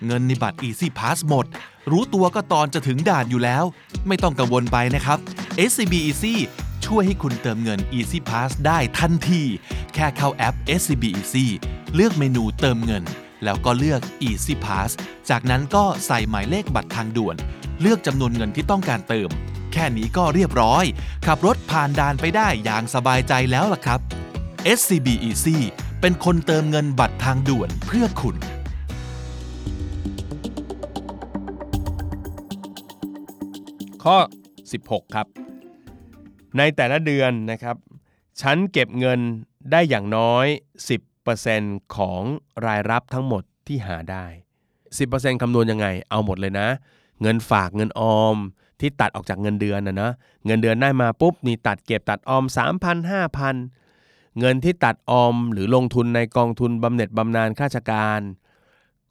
[0.05, 1.45] เงินในบัตร Easy Pass หมด
[1.91, 3.63] รู้ตัวก็ตอนจะถึงด่านอยู่แล้ว
[4.07, 5.17] ไม่ต้องกังวลไปนะครับ
[5.69, 6.33] SCB Easy
[6.85, 9.41] ช่วยให้คุณเติมเงิน Easy Pass ได้ทันที
[9.93, 11.45] แค่เข้าแอป SCB Easy
[11.95, 13.03] เลือกเมนูเติมเงิน
[13.43, 14.91] แล้วก็เลือก Easy Pass
[15.29, 17.35] จากนั้นก็ใส่หมายเลขบัตรทางด่วน
[17.81, 19.29] เลือกจำนวนเงินที่ต้องการเติม
[19.73, 20.85] แค่นี้ก็เรียบร้อย
[21.27, 23.99] ขับรถผ่านด่านไปได้อย่างสบายใจแล้วล่ะครับ
[24.77, 25.57] SCB Easy
[26.01, 28.35] เป็นคนเติมเงินบัตรทางด่วนเพื่อคุณ
[34.03, 34.17] ข้อ
[34.65, 35.27] 16 ครับ
[36.57, 37.75] ในแต่ละเดือนนะครับ
[38.41, 39.19] ฉันเก็บเงิน
[39.71, 40.45] ได้อย่างน้อย
[40.87, 41.10] 10
[41.95, 42.21] ของ
[42.65, 44.25] รายรับทั้งหมดที่หาได้
[44.83, 46.67] 10%คำนวณยังไง เอาหมดเลยนะ
[47.21, 48.37] เงินฝากเงินออม
[48.79, 50.13] ที่ตัดออกจากเงินเดือนนะเนะ
[50.45, 58.21] เงินเดือนได้มาปุ๊บนี่ตัดเก็บตัดออม 3,000 5,000 เงินที่ตัดออม หรือลงทุนในกองทุนบำเหน็จบำนาญข้าราชการ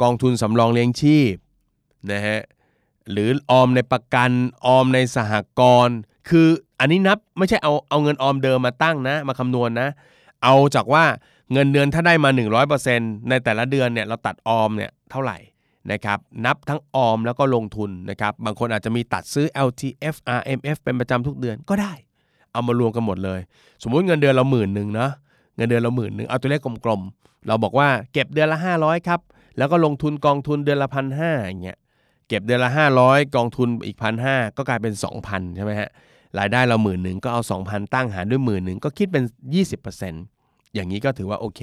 [0.02, 1.34] กองทุนสำรองเลี้ยงชีพ
[2.10, 2.40] นะฮะ
[3.10, 4.30] หรือออมในประกัน
[4.66, 5.96] ออมในสหกรณ์
[6.28, 6.48] คือ
[6.80, 9.88] อันนี้นับไม่ใช่เอาเอาเงินออมเดิมมาตั้งนะ มาคำนวณนะ
[10.42, 11.04] เอาจากว่า
[11.52, 12.30] เงินเดือนถ้าได้มา
[12.80, 15.38] 100%ในแต่ละเดือนเนี่ยเราตัดออมเนี่ยเท่าไหร่
[15.92, 21.92] นะครับนับทั้งออมแล้วก็ลงทุนนะครับบางคนอาจจะมีตัดซื้อ LTF RMF เป็นประจำทุกเดือนก็ได้
[22.52, 23.40] เอามารวมกันหมดเลย
[23.82, 25.10] สมมุติเงินเดือนเราหมื่นหนึ่งเนาะ
[25.56, 29.20] เงินเดือนเราหมื่นหนึ่งเอาตัวเลขกลมๆเราบอกว่าเก็บเดือนละ 500ครับ
[29.58, 31.78] แล้วก็ลงทุนกองทุนเดือนละพันห้าอย่างเงี้ย
[32.28, 32.70] เก็บเดือนละ
[33.02, 35.90] 500 กองทุนอีกพันห้าก็กลายเป็น 2,000ใช่ไหมฮะ
[36.38, 39.24] รายได้เราหมื่นหนึ่งก็เอา 2,000 ตั้งหารด้วยหมื่นหนึ่งก็คิดเป็น
[39.84, 40.39] 20%
[40.74, 41.60] อย่างนี้ก็ถือว่าโอเค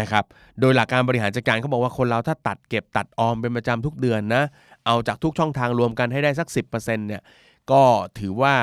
[0.00, 0.24] นะครับ
[0.60, 4.44] โดยหลักการบริหารจัดการเขาบอกว่าคนเราถ้าตัดเก็บตัดออมเป็นประจำทุกเดือนนะ
[4.86, 7.22] เอาจากทุกช่องทางรวมกันให้ได้สัก 10%เนี่ย
[7.70, 7.82] ก็
[8.18, 8.54] ถือว่า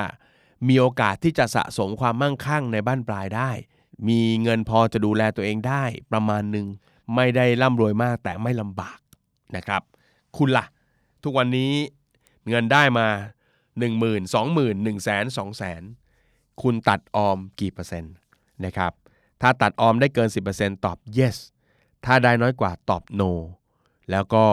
[0.68, 3.52] มีโอกาสที่จะสะสมความมั่งคั่งในบ้านปลายได้
[4.08, 6.68] มีเงินพอจะดูแลตัวเองได้ประมาณหนึ่ง
[7.16, 9.00] ไม่ได้ร่ำรวยมากแต่ไม่ลำบาก
[9.56, 9.82] นะครับ
[10.38, 10.66] คุณล่ะ
[11.24, 11.72] ทุกวันนี้
[12.50, 13.08] เงินได้มา
[13.52, 15.38] 1 0 0 0 0 2 0 0 0 0 1 0 0 0 0
[15.38, 18.14] 2 0 0 0 0 คุณตัดออมกี่เปอร์เซ็นต์
[18.66, 18.94] นะครับ
[19.42, 21.38] ถ้าตัดออมได้เกิน 10%ตอบ yes
[22.06, 23.32] ถ้าได้น้อยกว่าตอบ no
[24.12, 24.44] แล้วก็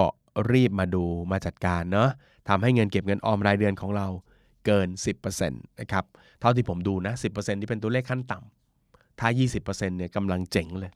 [0.53, 2.09] รีบมาดูมาจัดการเนาะ
[2.48, 4.07] ทำให้เงินเก็บเงินออมรายเดือนของเรา
[4.66, 4.88] เกิน
[5.29, 6.05] 10%นะครับ
[6.40, 9.29] เท่าที่ผมดูนะ 10%ที่เป็นตัวเลขขั้นต่ำถ้า
[9.62, 10.92] 20%เนี่ยกำลังเจ๋งเลย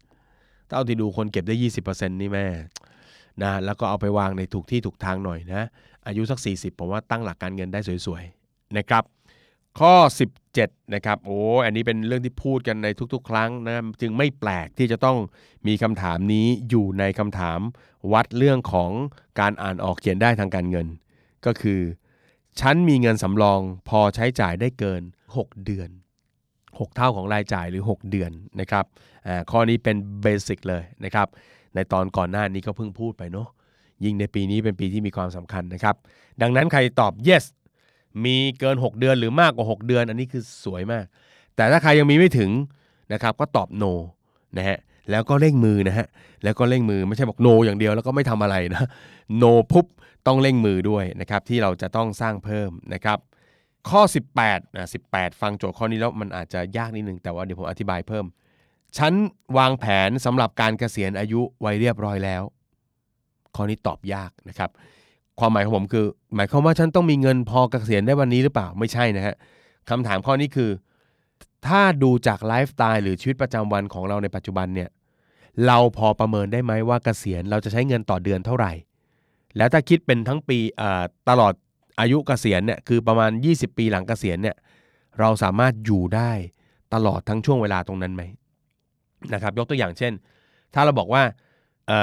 [0.69, 1.55] เท่าที่ดูคนเก็บได้
[1.87, 2.47] 20%นี่แม่
[3.43, 5.63] นะแล้วก็เอาไปวางในถูกที่ถูกทางหน่อยนะ
[6.07, 9.05] อายุสัก 40 ผมว่าตั้งหลักการเงินได้สวยๆนะครับ
[9.81, 9.95] ข้อ
[10.61, 15.19] 7นะครับโอ้อันนี้เป็นเรื่องที่พูดกันในทุกๆ ครั้งนะจึงไม่แปลกที่จะต้อง
[15.67, 17.61] มีคำถามนี้อยู่ในคำถาม
[18.13, 18.91] วัดเรื่องของ
[19.41, 20.87] การอ่านออกเขียนได้ทางการเงิน
[21.47, 21.81] ก็คือ
[22.61, 25.03] ฉันมีเงินสำรองพอใช้จ่ายได้เกิน
[25.35, 25.89] 6 เดือน
[26.41, 28.85] 6 เท่าของรายจ่ายหรือ 6 เดือนนะครับ
[29.27, 31.29] อ่าข้อนี้เป็นเบสิกเลยนะครับ
[31.75, 33.49] ในตอนก่อนหน้านี้ก็เพิ่งพูดไปเนาะ
[34.05, 35.97] ยิ่งในปีนี้เป็นปีที่มีความสำคัญนะครับ
[36.43, 37.45] ดังนั้นใครตอบ yes
[38.25, 41.05] มีเกิน 6 เดือนหรือมากกว่า 6 เดือน อันนี้คือสวยมาก
[41.57, 42.51] แต่ถ้าใครยังมีไม่ถึง
[43.13, 43.93] นะครับก็ตอบโ no
[44.59, 44.79] นะฮะ
[45.11, 46.07] แล้วก็เร่งมือนะฮะ
[46.45, 48.85] แล้วก็เร่งมือไม่ใช่บอกโ no อย่างเดียวแล้วก็ไม่ทำอะไรนะ
[49.39, 49.87] โ no ปุ๊บ
[50.27, 53.19] ต้องเร่งมือด้วยนะครับที่เราจะต้องสร้างเพิ่มนะครับ
[53.91, 54.03] ข้อ
[54.41, 58.25] 18นะ18 ฟังโจทย์ข้อนี้แล้วมันอาจจะยากนิดนึงแต่ว่าเดี๋ยวผมอธิบายเพิ่ม
[58.99, 59.13] ฉัน
[59.59, 62.43] วางแผนสำหรับการเกษียณอายุไว้เรียบร้อยแล้ว
[63.57, 64.71] ข้อนี้ตอบยากนะครับ
[65.41, 69.35] ความหมายของผมคือ หมายความว่าฉันต้องมีเงินพอเกษียณได้วันนี้หรือเปล่าไม่ใช่นะฮะ
[69.91, 70.71] คำถามข้อนี้คือ
[71.67, 74.89] ถ้าดูจากไลฟ์สไตล์หรือชีวิตประจำวันของเราในปัจจุบันเนี่ย
[75.67, 78.73] เราพอประเมินได้ไหมว่าเกษียณเราจะใช้เงินต่อเดือนเท่าไหร่
[79.57, 80.59] แล้วถ้าคิดเป็นทั้งปี
[81.29, 81.53] ตลอด
[82.01, 84.57] อายุเกษียณเนี่ยคือประมาณ 20 ปีหลังเกษียณเนี่ย
[85.21, 86.31] เราสามารถอยู่ได้
[86.95, 88.23] ตลอดทั้งช่วงเวลาตรงนั้นไหม
[89.35, 90.13] นะครับยกตัวอย่างเช่น
[90.75, 91.23] ถ้าเราบอกว่า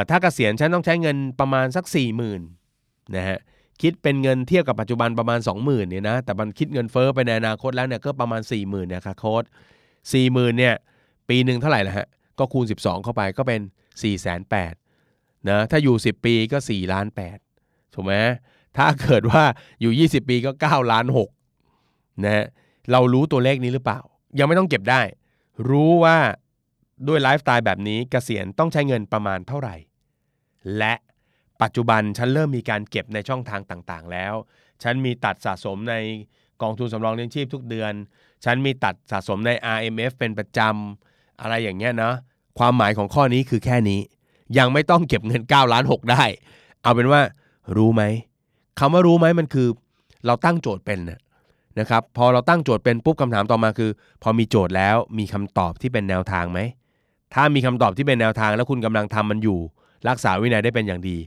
[0.10, 2.40] ถ้าเกษียณฉันต้องใช้เงินประมาณสัก4 0,000น
[3.16, 3.38] นะฮะ
[3.82, 9.44] คิดเป็นเงินเทียบกับปัจจุบันประมาณ 20,000เนี่ยนะแต่มันคิดเงินเฟ้อไปในอนาคตแล้วเนี่ยก็ประมาณ 40,000เนี่ยค่ะโค้ด
[10.02, 10.76] 40,000เนี่ย
[11.30, 12.08] ปีหนึ่งเท่าไหร่ละฮะ
[12.40, 13.62] ก็คูณ 12 เข้าไปก็เป็น
[14.02, 17.08] 4 8 0 0 0นะถ้าอยู่ 10 ปีก็4ล้าน
[17.52, 18.14] 8ถูกไหม
[18.78, 19.44] ถ้าเกิดว่า
[19.82, 21.06] อยู่ 20 ปีก็9ล้าน
[21.66, 22.46] 6นะ
[22.92, 24.00] เรารู้ตัวเลขนี้หรือเปล่า
[24.40, 25.02] ยังไม่ต้องเก็บได้
[25.70, 26.18] รู้ว่า
[27.08, 29.76] ด้วยไลฟ์สไตล์แบบนี้เกษียณต้องใช้เงินประมาณเท่าไหร่
[30.78, 30.94] และ
[31.62, 34.34] ปัจจุบันฉันเริ่มมีการเก็บในช่องทางต่างๆ แล้ว
[34.84, 35.96] ฉันมีตัดสะสมใน
[36.62, 37.94] กองทุนสำรองเลี้ยงชีพทุกเดือน
[38.46, 42.14] ฉันมีตัดสะสมใน RMF เป็นประจำอะไรอย่างเงี้ยนะ
[42.60, 44.00] ความหมายของข้อนี้คือแค่นี้
[44.58, 46.24] ยังไม่ต้องเก็บเงิน9ล้าน6ได้
[46.84, 47.22] เอาเป็นว่า
[47.78, 48.04] รู้ไหม
[48.80, 49.68] คำว่ารู้ไหมมันคือ
[50.26, 51.20] เราตั้งโจทย์เป็นนะ
[51.80, 53.92] นะครับพอเราตั้งโจทย์เป็นปุ๊บคำถามต่อมาคือ
[54.24, 56.60] พอมีโจทย์แล้วมีคำตอบที่เป็นแนวทางไหม
[57.34, 59.60] ถ้ามีคำตอบที่เป็นแนวทางแล้วคุณกำลังทำมันอยู่
[60.10, 61.18] รักษาวินัยได้เป็นอย่างดี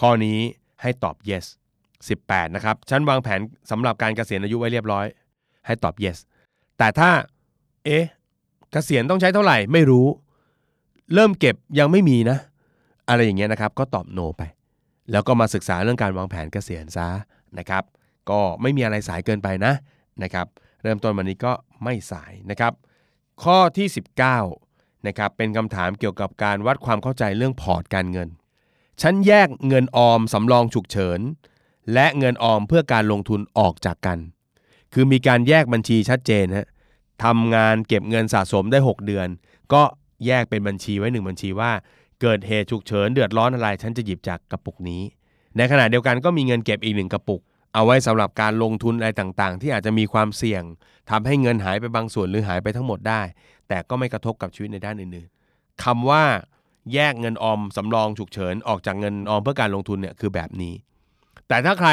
[0.00, 0.38] ข้อนี้
[0.82, 1.44] ให้ตอบ yes
[2.00, 5.06] 18 นะครับ ฉันวางแผนสำหรับการเกษียณอายุไว้เรียบร้อย
[5.66, 6.18] ให้ตอบ yes
[6.78, 7.10] แต่ถ้า
[7.84, 8.04] เอ๊ะ
[8.72, 10.06] เกษียณต้องใช้เท่าไหร่ ไม่รู้
[11.14, 12.38] เริ่มเก็บยังไม่มีนะ
[13.08, 14.42] อะไรอย่างเงี้ยนะครับ ก็ตอบ no ไป
[15.12, 17.08] แล้วก็มาศึกษาเรื่องการวางแผนเกษียณซะ
[17.58, 17.84] นะครับ
[18.30, 19.72] ก็ไม่มีอะไรสายเกินไปนะ
[20.22, 20.46] นะครับ
[20.82, 21.52] เริ่มต้นวันนี้ก็
[21.84, 22.72] ไม่สายนะครับ
[23.44, 23.86] ข้อที่
[24.46, 28.28] 19นะครับ เป็นคำถามเกี่ยวกับการวัดความเข้าใจเรื่องพอร์ตการเงิน
[29.02, 31.20] ฉันแยกเงินออมสำรองฉุกเฉิน
[31.94, 34.18] และเงินออมเพื่อการลงทุนออกจากกัน
[34.92, 36.68] คือมีการแยกบัญชีชัดเจนฮะ
[37.24, 39.28] ทำงานเก็บเงินสะสมได้ 6 เดือน
[39.72, 39.82] ก็
[40.26, 41.72] แยกเป็นบัญชีไว้หนึ่งบัญชีว่า
[42.20, 45.02] เกิดเหตุฉุกเฉินเดือดร้อนอะไร ฉันจะหยิบจากกระปุกนี้
[45.56, 47.40] ในขณะเดียวกันก็มีเงินเก็บอีกหนึ่งกระปุก
[47.74, 50.62] เอาไว้สำหรับการลงทุนอะไรต่างๆ ที่อาจจะมีความเสี่ยง
[51.10, 53.22] ทำให้เงินหายไปบางส่วนหรือหายไปทั้งหมดได้
[53.68, 56.24] แต่ก็ไม่กระทบกับชีวิตในด้านอื่นๆคำว่า
[56.94, 60.74] แยกเงินออมสำรองฉุกเฉินออกจากเงินออมเพื่อการลงทุนเนี่ยคือแบบนี้
[61.48, 61.90] แต่ถ้าใคร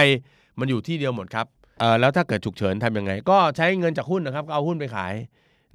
[0.60, 1.46] มันอยู่ที่เดียวหมดครับ
[1.80, 5.14] เออแล้วถ้าเกิดฉุกเฉินทำยังไง ก็ใช้เงินจากหุ้นนะครับเอาหุ้นไปขาย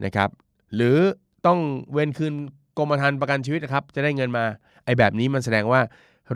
[0.04, 0.30] นะครับ
[0.74, 0.98] หรือ
[1.46, 1.58] ต้อง
[1.92, 2.34] เว้นคืน
[2.78, 4.44] กรมธรรม์ประกันชีวิตนะครับจะได้เงินมา
[4.84, 5.80] ไอ้แบบนี้มันแสดงว่า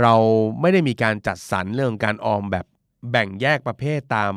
[0.01, 0.14] เรา
[0.61, 2.66] ไม่ได้มีการจัดสรรเรื่องการออมแบบ
[3.11, 4.33] แบ่งแยกประเภทตาม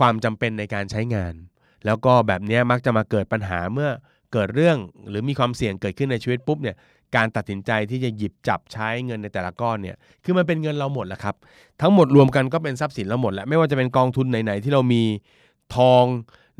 [0.00, 1.34] ความจำเป็นในการใช้งาน
[1.86, 3.90] แล้วก็แบบนี้มักจะมาเกิดปัญหาเมื่อ
[4.32, 6.76] เกิดเรื่องหรือมีความเสี่ยงเกิดขึ้นในชีวิตปุ๊บเนี่ย
[7.16, 11.34] การตัดสินใจที่จะหยิบจับใช้เงินในแต่ละก้อนเนี่ยคือมันเป็นเงินเราหมดแล้วครับ
[11.80, 15.02] ทั้งหมดรวมกันก็เป็นทรัพย์สินเราหมดแล้วไม่ว่าจะเป็นกองทุนไหนๆที่เรามี
[15.76, 16.04] ทอง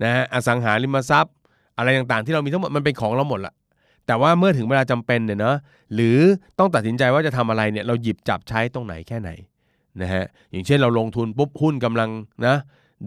[0.02, 1.34] นะฮะอสังหาริมทรัพย์
[1.78, 3.54] อะไรต่างๆ ที่เรามีทั้งหมดมันเป็นของเราหมดละ
[4.06, 5.56] แต่ว่าเมื่อถึงเวลาจำเป็นเนี่ยเนาะ
[5.94, 6.18] หรือ
[6.58, 9.30] ต้องตัดสินใจว่าจะทำอะไรเนี่ยเราหยิบจับใช้ตรงไหนแค่ไหน
[10.00, 12.10] นะฮะอย่างเช่นเราลงทุนปุ๊บหุ้นกำลัง
[12.46, 12.56] นะ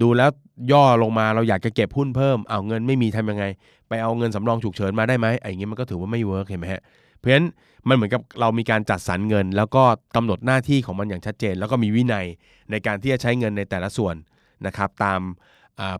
[0.01, 0.29] ดูแล้ว
[0.71, 3.45] ย่อลงมาเราอยากจะเก็บหุ้นเพิ่มเอาเงินไม่มีทำยังไง
[3.89, 6.81] ไปเอาเงินสำรองฉุกเฉินมาได้ไหมไอ้อย่างงี้มันก็ถือว่าไม่เวิร์กเห็นไหมฮะ
[7.17, 7.47] เพราะฉะนั้น
[7.88, 9.84] มันเหมือนกับเรามีการจัดสรรเงิน แล้วก็
[10.15, 12.25] กำหนดหน้าที่ของมันอย่างชัดเจน แล้วก็มีวินัย
[12.71, 14.15] ในการที่จะใช้เงินในแต่ละส่วน
[14.65, 15.19] นะครับตาม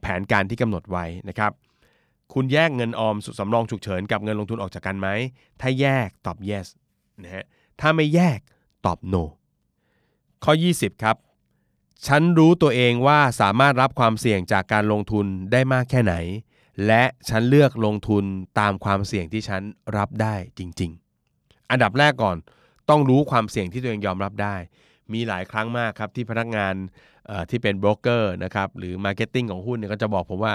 [0.02, 1.52] แผนการที่กำหนดไว้นะครับ
[2.34, 5.08] คุณแยกเงินออมสำรองฉุกเฉินกับเงินลงทุนออกจากกันไหม
[5.62, 6.68] ถ้าแยกตอบ yes
[7.24, 7.46] นะฮะ
[7.80, 8.40] ถ้าไม่แยก
[8.86, 9.24] ตอบ no
[10.44, 11.16] ข้อ 20 ครับ
[12.08, 16.16] ฉันรู้ตัวเองว่าสามารถรับความเสี่ยงจากการลงทุนได้มากแค่ไหน
[16.88, 18.24] และฉันเลือกลงทุน
[18.60, 19.62] ตามความเสี่ยงที่ฉัน
[19.98, 21.07] รับได้จริง ๆ
[21.72, 22.38] อันดับแรกก่อน
[22.90, 24.56] ต้องรู้ความเสี่ยงที่ตัวเองยอมรับได้
[25.14, 26.74] มีหลายครั้งมากครับที่พนักงาน
[27.50, 30.54] ที่เป็นโบรกเกอร์นะครับหรือ marketing ของหุ้นเนี่ยก็จะบอกผมว่า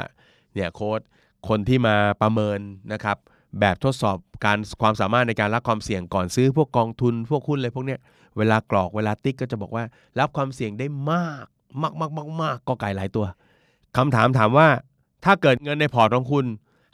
[0.54, 1.00] เนี่ยโค้ช
[1.48, 2.58] คนที่มาประเมิน
[2.92, 3.16] นะครับ
[3.60, 8.00] แบบทดสอบการความสามารถในการรับความเสี่ยงก่อนซื้อพวกกองทุนพวกหุ้นอะไรพวกเนี้ย
[8.36, 9.84] เวลากรอกเวลาติ๊กก็จะบอกว่า
[10.20, 11.44] รับความเสี่ยงได้มาก
[11.82, 13.26] มากมากมากมากก็ไกลหลายตัว
[13.96, 14.68] คำถามถามว่า
[15.24, 16.44] ถ้าเกิดเงินในพอร์ตของคุณ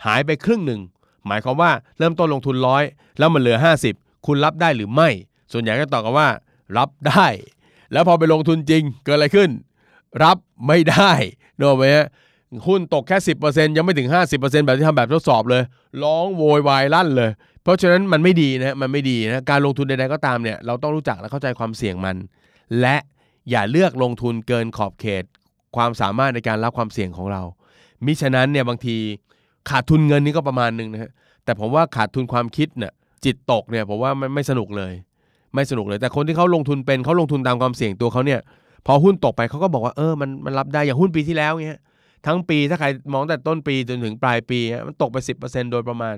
[0.07, 0.81] หายไปครึ่งหนึ่ง
[1.27, 2.85] หมายความว่าเริ่มต้นลงทุนร้อย
[3.19, 5.09] แล้วมันเหลือ 50 คุณรับได้หรือไม่
[5.53, 6.29] ส่วนใหญ่ก็ตอบกันว่า
[6.79, 7.27] รับได้
[7.93, 9.51] แล้วพอไปลงทุนจริงเกิดอะไรขึ้น
[10.25, 11.13] รับไม่ได้
[11.57, 12.07] โน้ไหมฮะ
[12.67, 15.63] หุ้นตกแค่ 10%ยังไม่ถึง 50%แบบที่ทำแบบทดสอบเลย
[16.03, 17.31] ร้องโวยวายลั่นเลย
[17.63, 22.17] เพราะฉะนั้นมันไม่ดีนะมันไม่ดีนะการลงทุนใดๆก็ตามเนี่ยเราต้องรู้จักและเข้าใจความเสี่ยงมัน
[22.81, 22.97] และ
[23.51, 25.25] อย่าเลือกลงทุนเกินขอบเขต
[25.77, 27.43] ความสามารถในการรับความเสี่ยงของเรา
[28.05, 28.97] มิฉะนั้นเนี่ยบางที
[29.71, 31.11] ขาดทุนเงินนี่ก็ประมาณนึงนะฮะ
[31.45, 32.93] แต่ผมว่าขาดทุนความคิดเนี่ย
[33.25, 34.93] จิตตกเนี่ยผมว่าไม่ไม่สนุกเลย
[35.55, 38.41] ไม่สนุกเลย แต่คนที่เขาลงทุนเป็นเขาลงทุนตามความเสี่ยงตัวเขาเนี่ย
[38.87, 41.81] พอหุ้นตกไปเขาก็บอกว่าเออมันมันรับได้อย่างหุ้นปีที่แล้วเงี้ย
[42.27, 46.15] ทั้งปีถ้าใครมองแต่ต้นปีจนถึงปลายปีมันตกไป 10%โดยประมาณ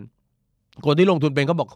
[0.87, 1.69] คนที่ลงทุนเป็นเขาบอก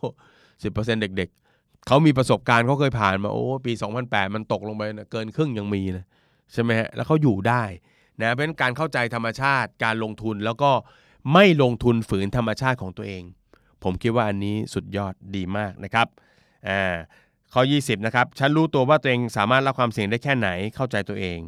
[0.62, 3.72] สิบเปอร์เซ็นต์เด็ก ๆ เขามีประสบการณ์เขาเคยผ่านมาโอ้ปี
[4.04, 6.04] 2008 มันตกลงไปนะเกินครึ่งยังมีนะ
[6.52, 7.62] ใช่ไหมฮะแล้วเขาอยู่ได้
[8.20, 10.70] นะเป็นการเข้าใจธรรมชาติการลงทุนแล้วก็
[11.32, 13.22] ไม่ลงทุนฝืนธรรมชาติของตัวเอง
[13.84, 16.06] ผมคิดว่าอันนี้สุดยอดดีมากนะครับ
[16.68, 16.94] อ่า
[17.52, 21.38] ข้อ 20 นะครับ ฉันรู้ตัวว่าตัวเองสามารถรับความเสี่ยงได้แค่ไหนเข้าใจตัวเอง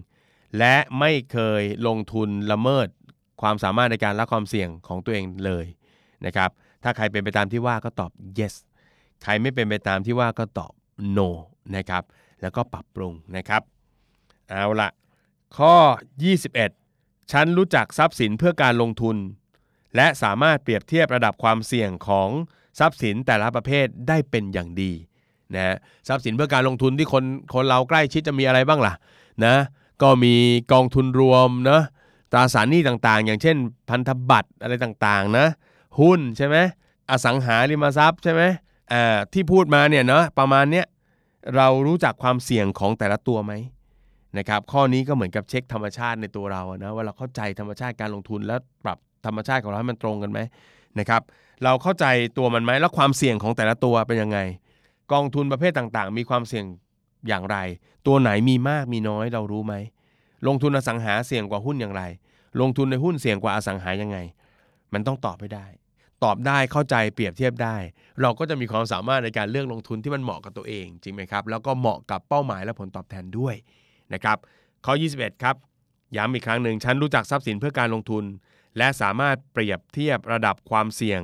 [0.59, 2.88] และไม่เคยลงทุนละเมิด
[3.42, 5.66] ความสามารถในการรับความเสี่ยงของตัวเองเลย
[6.27, 6.51] นะครับ
[6.83, 8.55] ถ้าใครเป็นไปตามที่ว่าก็ตอบ yes
[9.22, 10.72] ใครไม่เป็นไปตามที่ว่าก็ตอบ
[11.16, 11.29] no
[11.77, 12.03] นะครับ
[12.42, 13.62] แล้วก็ปรับปรุงนะครับ
[14.49, 14.88] เอาละ
[15.57, 15.75] ข้อ
[16.55, 19.16] 21 ฉันรู้จักทรัพย์สินเพื่อการลงทุน
[19.96, 22.28] และสามารถเปรียบเทียบระดับความเสี่ยงของ
[22.78, 24.92] ทรัพย์สินแต่ละประเภทได้เป็นอย่างดี
[25.54, 25.76] นะ
[26.09, 28.94] ทรัพย์สินเพื่อการลงทุนที่คนคนเราใกล้ชิดจะมีอะไรบ้างล่ะ
[29.44, 29.56] นะ
[30.02, 30.35] ก็มี
[30.72, 31.82] กองทุนรวมนะ
[32.32, 33.56] ตราสารหนี้ต่างๆ อย่างเช่น
[33.88, 35.46] พันธบัตรอะไรต่างๆนะ
[36.00, 36.56] หุ้นใช่ไหม
[37.11, 38.42] อสังหาริมทรัพย์ใช่ไหม
[38.92, 40.87] อ่าที่พูดมาเนี่ยเนาะประมาณเนี้ย
[41.56, 43.52] เรารู้จักความเสี่ยงของแต่ละตัวไหม
[44.38, 50.38] นะครับข้อนี้ก็เหมือนกับเช็คธรรมชาติในตัวเราอะนะว่าเราเข้าใจธรรมชาติการลงทุนแล้วปรับ ธรรมชาติของเราให้มันตรงกันไหม
[50.98, 51.22] นะครับ
[51.64, 52.06] เราเข้าใจ
[52.38, 54.38] ตัวมันไหมแล้วความเสี่ยงของแต่ละตัวเป็นยังไง
[55.12, 56.64] กองทุนประเภทต่างๆ มีความเสี่ยง
[57.28, 57.56] อย่างไร
[58.06, 59.74] ตัวไหนมีมากมีน้อยเรารู้ไหม
[60.46, 62.02] ลงทุนอสังหาเสี่ยงกว่าหุ้นอย่างไร
[62.60, 64.18] ลงทุนในหุ้นเสี่ยงกว่าอสังหายังไง
[64.92, 65.66] มันต้องตอบให้ได้
[66.24, 67.76] ตอบได้เข้าใจเปรียบเทียบได้
[68.22, 73.54] เราก็จะมีความสามารถในการเลือกลงทุนที่มันเหมาะกับตัวเองจริงไหมครับแล้วก็เหมาะกับเป้าหมายและผลตอบแทนด้วย
[74.12, 74.36] นะครับ
[74.84, 75.56] ข้อ 21 ครับ
[76.16, 78.24] ย้ำอีกครั้งหนึ่งฉันรู้จักทรัพย์สินเพื่อการลงทุน
[78.78, 81.22] และสามารถเปรียบเทียบระดับความเสี่ยง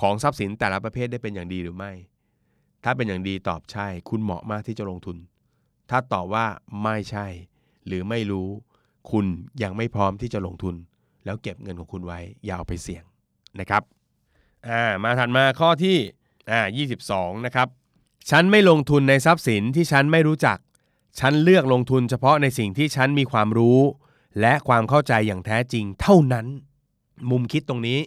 [0.00, 1.92] ของทรัพย์สินแต่ละประเภทได้เป็นอย่างดีหรือไม่
[2.84, 5.16] ถ้าเป็นอย่างดีตอบใช่ คุณเหมาะมากที่จะลงทุน
[5.90, 6.46] ถ้าตอบว่า
[6.82, 7.26] ไม่ใช่
[7.86, 8.48] หรือไม่รู้
[9.10, 9.26] คุณ
[9.62, 10.74] ยังไม่พร้อมที่จะลงทุน
[11.24, 12.18] แล้วเก็บเงินของคุณไว้
[12.50, 13.04] ยาวไปเสี่ยง
[13.60, 13.82] นะครับ
[14.68, 15.96] อ่ามาถัดมาข้อที่
[16.50, 16.60] อ่า
[17.04, 17.68] 22 นะครับ
[18.30, 20.58] ฉันไม่ลงทุนในทรัพย์สินที่ฉันไม่รู้จัก
[21.20, 23.80] ฉันเลือกลงทุนเฉพาะในสิ่งที่ฉันมีความรู้
[24.40, 26.46] และความเข้าใจอย่างแท้จริงเท่านั้น
[27.30, 27.98] มุมคิดตรงนี้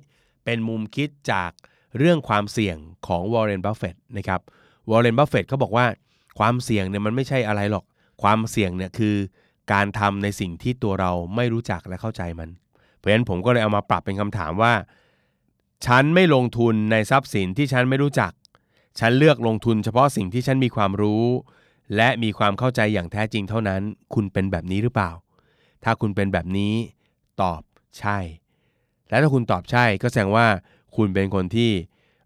[0.45, 1.51] เป็นมุมคิดจาก
[1.97, 4.41] เรื่องความเสี่ยงของวอร์เรนบัฟเฟตนะครับ
[4.89, 5.85] วอร์เรนบัฟเฟตเขาบอกว่า
[6.39, 7.85] ความเสี่ยงเนี่ยมันไม่ใช่อะไรหรอก
[8.23, 9.15] ความเสี่ยงเนี่ยคือ
[9.73, 12.49] การทำในสิ่งที่ตัวเราไม่รู้จักและเข้าใจมัน
[12.97, 14.73] เพราะฉะนั้นผมก็เลยเอามาปรับเป็นคำถามว่า
[15.85, 18.31] ฉันไม่ลงทุนในทรัพย์สินที่ฉันไม่รู้จัก
[18.99, 21.23] ฉันเลือกลงทุนเฉพาะสิ่งที่ฉันมีความรู้
[21.95, 23.81] และมีความเข้าใจอย่างแท้จริงเท่านั้น
[24.13, 25.11] คุณเป็นแบบนี้หรือเปล่า
[25.83, 26.73] ถ้าคุณเป็นแบบนี้
[27.41, 27.61] ตอบ
[27.99, 28.17] ใช่
[29.09, 30.47] และถ้าคุณตอบใช่ก็แสดงว่า
[30.95, 31.71] คุณเป็นคนที่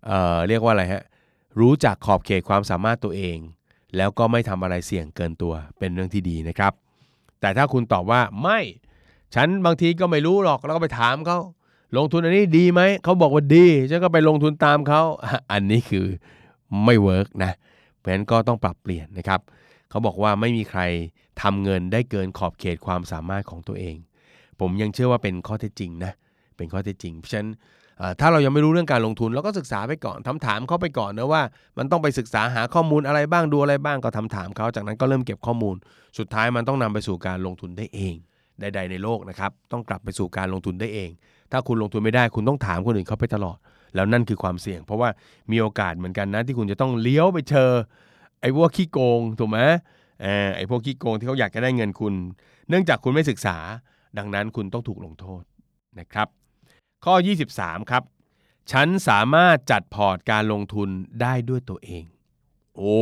[0.05, 1.03] เเรียกว่าอะไรฮะ
[1.59, 3.37] รู้จักขอบเขตความสามารถตัวเอง
[3.97, 6.73] แล้วก็ไม่ทำอะไรเสี่ยงเกินตัวเป็นเรื่องที่ดีนะครับ
[7.41, 8.59] แต่ถ้าคุณตอบว่าไม่
[9.35, 11.39] ฉันบางทีก็ไม่รู้หรอกแล้วก็ไปถามเขา
[11.97, 15.01] ลงทุนอันนี้ดีไหมเขาบอกว่าดีฉันก็ไปลงทุนตามเขา
[15.51, 16.07] อันนี้คือ
[16.83, 17.51] ไม่เวิร์กนะ
[17.97, 19.39] เพราะฉะนั้นก็ต้องปรับเปลี่ยนนะครับ
[19.89, 20.81] เขาบอกว่าไม่มีใคร
[21.41, 23.95] ทำเงินได้เกินขอบเขตความสามารถของตัวเอง
[24.59, 26.13] ผมยังเชื่อว่าเป็นข้อเท็จจริงนะ
[26.59, 27.49] เป็นข้อเท็จจริง เพราะฉะนั้น
[28.19, 31.41] ถ้าเรายังไม่รู้เรื่องการลงทุนเราก็ศึกษาไปก่อนทำถามเขาไปก่อนนะว่า
[31.77, 35.75] มันต้องไปศึกษาหาข้อมูลอะไรบ้างดูอะไรบ้างก็ทำถามเขาจากนั้นก็เริ่มเก็บข้อมูล
[36.17, 38.15] สุดท้ายมันต้องนำไปสู่การลงทุนได้เอง
[38.59, 41.09] ใดๆในโลกนะครับต้องกลับไปสู่การลงทุนได้เอง
[41.51, 43.57] ถ้าคุณลงทุนไม่ได้คุณต้องถามคนอื่นเขาไปตลอด
[43.95, 45.09] แล้วนั่นคือความเสี่ยง เพราะว่า
[45.51, 47.69] มีโอกาสเหมือนกันนะที่คุณจะต้องเลี้ยวไปเจอ
[48.41, 49.59] ไอ้พวกขี้โกงถูกไหม
[50.21, 52.13] เออไอ้พวกขี้โกงที่เขาอยากจะได้เงินคุณ
[52.69, 53.57] เนื่องจากคุณไม่ศึกษา
[54.17, 55.43] ดังนั้นคุณต้องถูกลงโทษ
[55.99, 56.27] นะครับ
[57.05, 57.13] ข้อ
[57.51, 58.03] 23 ครับ
[58.71, 60.89] ฉันสามารถจัดพอร์ตการลงทุน
[61.21, 62.03] ได้ด้วยตัวเอง
[62.77, 62.95] โอ้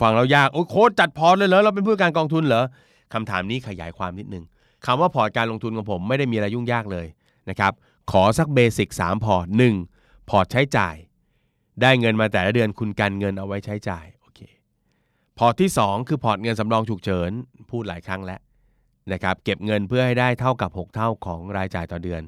[0.00, 2.64] ฟังแล้วยาก โอ้โค้ชจัดพอร์ตเลยเหรอ เราเป็นผู้การกองทุนเหรอ
[3.12, 4.44] คำถามนี้ขยายความนิดนึง
[4.86, 7.06] คำว่าพอร์ตการลงทุนของผมไม่ได้มีอะไรยุ่งยากเลย
[7.50, 7.72] นะครับ
[8.12, 9.46] ขอสัก basic 3พอร์ต
[9.88, 10.30] 1.
[10.30, 10.94] พอร์ตใช้จ่าย
[11.82, 14.40] ได้เงินมาแต่ละเดือนคุณกันเงินเอาไว้ใช้จ่ายโอเค
[15.38, 17.30] พอร์ตที่ 2 คือพอร์ตเงินสำรองฉุกเฉิน
[17.70, 18.40] พูดหลายครั้งแล้ว
[19.12, 22.22] นะครับเก็บเงินเพื่อให้ได้เท่ากับ 6 เท่าของรายจ่ายต่อเดือน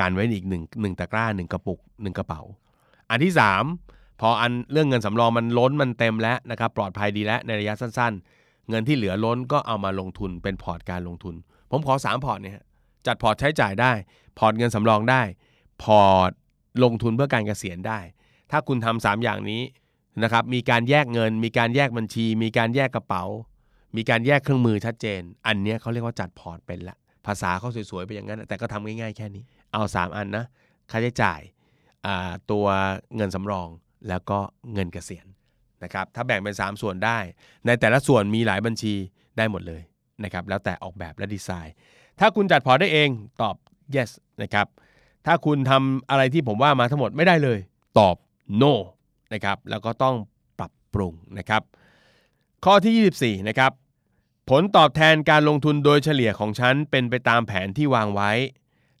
[0.00, 2.40] กันไว้อีก1 1ตะกร้า1กระปุก1กระเป๋า
[3.10, 3.32] อันที่
[3.76, 11.34] 3 พออันเรื่องเงินสำรองมันล้นมันเต็มแล้วนะครับปลอดภัยดีแล้วในระยะสั้น ๆ เงินที่เหลือล้นก็เอามาลงทุนเป็นพอร์ตการลงทุน
[11.70, 12.64] ผมขอ 3 พอร์ตเนี่ย
[13.06, 13.92] จัดพอร์ตใช้จ่ายได้
[14.38, 15.22] พอร์ตเงินสำรองได้
[15.82, 16.30] พอร์ต
[16.84, 17.98] ลงทุนเพื่อการเกษียณได้
[18.50, 19.62] ถ้าคุณทำสามอย่างนี้
[20.22, 23.24] นะครับมีการแยกเงิน มีการแยกบัญชี มีการแยกกระเป๋า
[23.96, 29.42] มีการแยกเครื่องมือชัดเจน อันนี้เขาเรียกว่าจัดพอร์ตเป็นละภาษาเขาสวยๆไปอย่างนั้น แต่ก็ทำง่ายๆแค่นี้
[29.74, 30.44] เอา 3 อันนะ
[30.90, 32.66] ค่าใช้จ่าย ตัว
[33.16, 33.68] เงินสำรอง
[34.08, 34.38] แล้วก็
[34.72, 35.26] เงินเกษียณ
[35.84, 37.18] นะครับถ้าแบ่งเป็น 3 ส่วนได้
[37.66, 38.94] ในแต่ละส่วนมีหลายบัญชี
[39.38, 39.82] ได้หมดเลย
[40.24, 41.74] นะครับแล้วแต่ออกแบบและดีไซน์
[42.20, 43.08] ถ้าคุณจัดพอร์ตได้เอง
[43.42, 43.56] ตอบ
[43.94, 44.10] yes
[44.42, 44.66] นะครับ
[45.26, 47.58] ถ้าคุณทำอะไรที่ผมว่ามาทั้งหมดไม่ได้เลย
[47.98, 48.16] ตอบ
[48.62, 48.72] no
[49.34, 50.16] นะครับแล้วก็ต้อง
[50.58, 51.62] ปรับปรุงนะครับ
[52.64, 53.72] ข้อที่ 24นะครับ
[54.50, 58.30] ผลตอบแทนการลงทุนโดยเฉลี่ยของฉันเป็นไปตามแผนที่วางไว้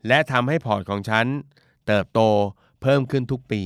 [0.08, 1.26] และทำให้พอร์ตของฉัน
[1.86, 2.20] เติบโต
[2.82, 3.62] เพิ่มขึ้นทุกปี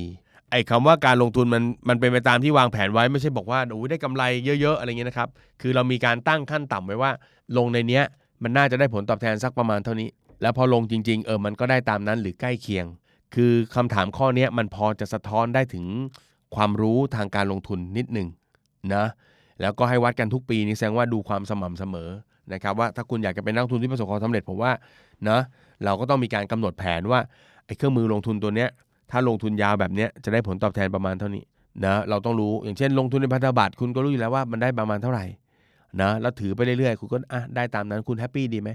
[0.51, 5.29] ไอ้คำว่าการลงทุนมันมันเป็นไปตามที่วางแผนไว้ไม่ใช่บอกว่าโอ้ยได้กำไรเยอะๆอะไรเงี้ยนะครับ
[5.61, 7.11] คือเรามีการตั้งขั้นต่ำไว้ว่า
[7.57, 8.05] ลงในเนี้ย
[8.43, 10.09] มันน่าจะได้ผลตอบแทนสักประมาณเท่านี้
[10.43, 12.87] แล้วพอลงจริง ๆ เออมันก็ได้ตามนั้นหรือใกล้เคียง
[13.35, 15.85] คือคำถามข้อนี้มันพอจะสะท้อนได้ถึง
[16.55, 18.29] ความรู้ทางการลงทุนนิดหนึ่ง
[18.95, 19.05] นะ
[19.61, 22.11] แล้วก็ให้วัดกันทุกปีนี่แสดงว่าดูความสม่ำเสมอ
[22.53, 24.73] นะครับว่าถ้าคุณอยากจะเป็นนักลงทุนที่ประสบความสำเร็จผมว่า
[25.29, 25.41] นะ
[25.85, 27.21] เราก็ต้องมีการกำหนดแผนว่า
[27.67, 28.69] ไอ้เครื่องมือลงทุนตัวเนี้ย
[29.11, 31.43] ถ้าลงทุนยาวแบบเนี้ยจะได้ผลตอบแทนประมาณเท่านี้
[31.85, 35.25] นะเราต้องรู้อย่างเช่น ลงทุนในพันธบัตรคุณก็รู้อยู่แล้วว่ามันได้ประมาณเท่าไหร่
[36.03, 38.71] นะแล้วถือไปเรื่อยๆ คุณก็อะได้ตามนั้นคุณ happy ดีไหม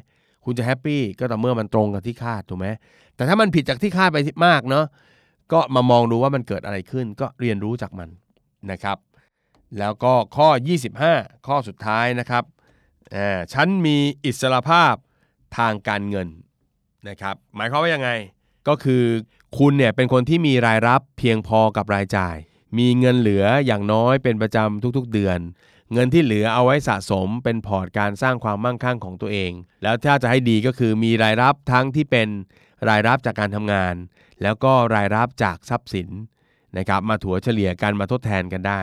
[0.45, 2.67] คุณจะ happy ก็ต่อเมื่อมันตรงกับที่คาดถูกไหม
[3.15, 4.85] แต่ถ้ามันผิดจากที่คาดไปมากเนาะ
[5.53, 8.09] ก็มามองดูว่ามันเกิดอะไรขึ้น ก็เรียนรู้จากมัน
[8.71, 8.97] นะครับ
[9.79, 10.47] แล้วก็ข้อ
[10.97, 12.43] 25 ข้อสุดท้ายนะครับ
[13.15, 14.95] อ่าฉันมีอิสระภาพ
[15.57, 16.27] ทางการเงิน
[17.09, 18.09] นะครับหมายความว่ายังไง
[18.67, 19.03] ก็คือ
[19.57, 22.35] คุณเนี่ยเป็นคนที่มีรายรับเพียงพอกับรายจ่าย
[22.77, 25.39] มีเงินเหลืออย่างน้อยเป็นประจำทุกๆเดือน
[25.93, 29.51] เงินที่เหลือเอาไว้สะสมเป็นพอร์ตการสร้างความมั่งคั่งของตัวเอง
[29.83, 32.27] แล้วถ้าจะให้ดีก็คือมีรายรับทั้งที่เป็น
[32.89, 33.95] รายรับจากการทำงาน
[34.41, 36.09] แล้วก็รายรับจากทรัพย์สิน
[36.77, 38.79] นะครับมาถัวเฉลี่ยกันมาทดแทนกันได้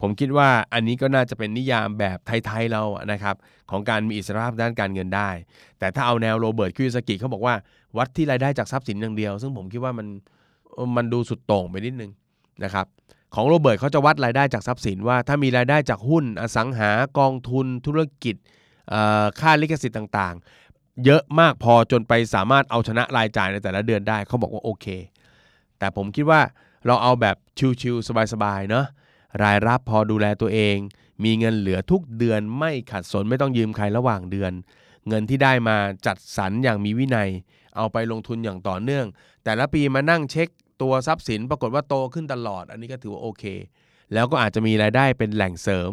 [0.00, 2.82] ผมคิดว่าอันนี้ก็น่าจะเป็นนิยามแบบไทยๆเรา
[3.12, 3.36] นะครับ
[3.70, 5.30] ของการมีอิสรภาพด้านการเงินได้
[5.78, 7.54] แต่ถ้าเอาแนวโรเบิร์ตคิโยซากิเขาบอกว่า
[7.96, 10.06] วัดที่รายได้จากทรัพย์สินอย่างเดียว ซึ่งผมคิดว่ามัน
[10.96, 12.10] มันดูสุดโต่งไปนิดนึง
[12.64, 12.86] นะครับ
[13.34, 18.36] ของโรเบิร์ตเขาจะวัดรายได้จากทรัพย์สินว่าถ้ามีรายได้จากหุ้นอสังหากองทุนธุรกิจ
[19.40, 24.86] ค่าลิขสิทธิ์ต่างๆ เยอะมากพอจนไปสามารถเอาชนะรายจ่ายในแต่ละเดือนได้เขาบอกว่าโอเค
[25.78, 26.40] แต่ผมคิดว่า
[26.86, 27.36] เราเอาแบบ
[27.80, 28.86] ชิลๆสบายๆเนาะ
[29.42, 30.76] รายรับพอดูแลตัวเอง
[31.24, 34.52] มีเงินเหลือทุกเดือนไม่ขัดสนไม่ต้องยืมใครระหว่างเดือน
[35.08, 37.28] เงินที่ได้มาจัดสรรอย่างมีวินัย
[37.76, 39.06] เอาไปลงทุนอย่างต่อเนื่อง
[39.44, 40.48] แต่ละปีมานั่งเช็ค
[40.82, 43.44] ตัวทรัพย์สินปรากฏว่าโตขึ้นตลอด อันนี้ก็ถือว่าโอเค
[44.12, 45.92] แล้วก็อาจจะมีรายได้เป็นแหล่งเสริม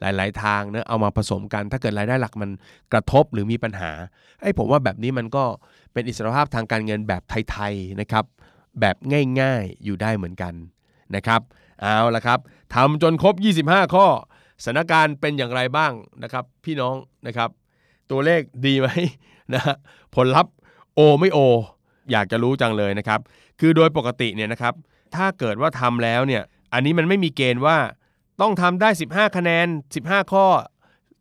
[0.00, 2.50] หลาย ๆ ทางเนะเอามาผสมกัน ถ้าเกิดรายได้หลักมัน
[2.92, 3.90] กระทบหรือมีปัญหา
[4.40, 5.44] ไอ้ผมว่าแบบนี้มันก็
[5.92, 8.24] เป็นอิสรภาพทางการเงินแบบไทย ๆ นะครับ
[8.80, 8.96] แบบ
[9.40, 10.54] ง่าย ๆ อยู่ได้เหมือนกัน
[11.16, 11.40] นะครับ
[11.80, 12.38] เอาละครับ
[12.74, 13.34] ทำจนครบ
[13.66, 14.06] 25 ข้อ
[14.64, 16.96] สถานการณ์เป็นอย่างไรบ้างนะครับ พี่น้อง
[17.26, 17.50] นะครับ
[18.10, 18.88] ตัวเลขดีไหม
[19.54, 19.62] นะ
[20.14, 20.52] ผลลัพธ์
[20.94, 21.38] โอไม่โอ
[22.12, 23.20] อยากจะรู้จังเลยนะครับ
[23.60, 24.74] คือโดยปกติเนี่ยนะครับ
[25.14, 27.78] ถ้าเกิดว่าทำแล้วเนี่ย อันนี้มันไม่มีเกณฑ์ว่า
[28.40, 29.66] ต้องทำได้ 15 คะแนน
[30.00, 30.46] 15 ข้อ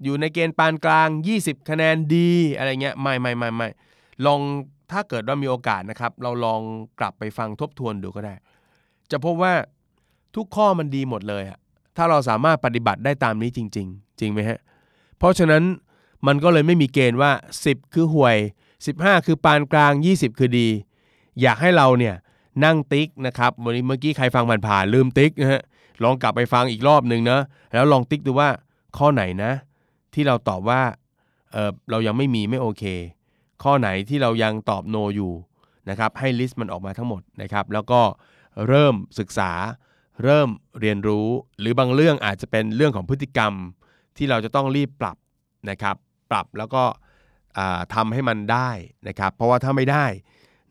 [0.03, 3.69] อยู่ในเกณฑ์ปานกลาง 20 คะแนนดีอะไรเงี้ยไม่ไม่ไม่ไม่
[4.25, 4.41] ลอง
[4.91, 6.61] ถ้าเกิดว่ามีโอกาสนะครับ เราลอง
[6.99, 8.35] กลับไปฟังทบทวนดูก็ได้
[9.11, 9.53] จะพบว่า
[10.35, 11.59] ทุกข้อมันดีหมดเลยอะ
[11.97, 14.59] ถ้าเราสามารถปฏิบัติได้ตามนี้จริง ๆ จริงไหมฮะ
[15.17, 15.63] เพราะฉะนั้น
[16.27, 17.31] มันก็เลยไม่มีเกณฑ์ว่า
[17.63, 18.37] 10 คือห่วย
[18.81, 20.67] 15 คือปานกลาง 20 คือดี
[21.41, 22.15] อยากให้เราเนี่ย
[22.65, 25.61] นั่งติ๊กนะครับวันนี้เมื่อกี้ใครฟังผ่านๆลืมติ๊กนะฮะ
[26.03, 27.39] ลองกลับไปฟังอีกรอบหนึ่งนะ
[27.73, 28.49] แล้วลองติ๊กดูว่า
[28.97, 29.51] ข้อไหนนะ
[30.13, 30.81] ที่เราตอบว่า
[31.51, 32.83] เออเรายังไม่มีไม่โอเค
[33.63, 35.31] ข้อไหนที่เรายังตอบโนอยู่
[35.89, 38.01] นะครับให้ลิสต์มันออกมาทั้งหมดนะครับแล้วก็
[38.67, 39.51] เริ่มศึกษา
[40.23, 40.49] เริ่ม
[40.79, 41.27] เรียนรู้
[41.59, 43.53] หรือบางเรื่องอาจจะเป็นเรื่องของพฤติกรรม
[44.17, 45.17] ที่เราจะต้องรีบปรับ
[45.69, 45.95] นะครับ
[46.31, 46.83] ปรับแล้วก็
[47.57, 48.69] อ่าทำให้มันได้
[49.07, 50.05] นะครับ เพราะว่าถ้าไม่ได้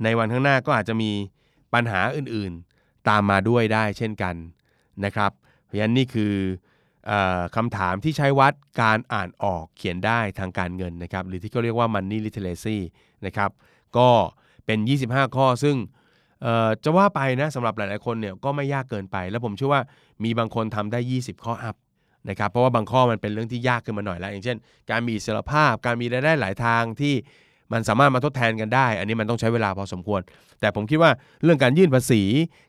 [0.02, 1.10] ในวันข้างหน้าก็อาจจะมี
[1.74, 4.34] ปัญหาอื่นๆ ตามมาด้วยได้เช่นกัน
[5.04, 5.30] นะครับ
[5.64, 6.34] เพราะฉะนั้นนี่คือ
[7.10, 7.12] อ
[7.56, 12.78] คำถามที่ใช้วัดการอ่านออกเขียนได้ทางการเงินนะครับ หรือที่เขาเรียกว่า money literacy
[13.26, 13.50] นะครับ
[13.96, 14.08] ก็
[14.66, 14.78] เป็น
[15.08, 15.76] 25 ข้อซึ่ง
[16.84, 19.82] จะว่าไปนะสำหรับหลาย ๆ คนเนี่ยก็ไม่ยากเกินไป แล้วผมเชื่อว่า
[20.24, 21.76] มีบางคนทำได้ 20 ข้ออัพ
[22.28, 24.56] นะครับเพราะว่าบางข้อมันเป็นเรื่องที่ยากขึ้นมาหน่อยแล้ว อย่างเช่น
[24.90, 27.14] การมีอิสรภาพการมีรายได้หลายทางที่
[27.72, 30.20] มันสามารถมาทดแทนกันได้ อันนี้มันต้องใช้เวลาพอสมควร
[30.60, 31.10] แต่ผมคิดว่า
[31.44, 32.22] เรื่องการยื่นภาษี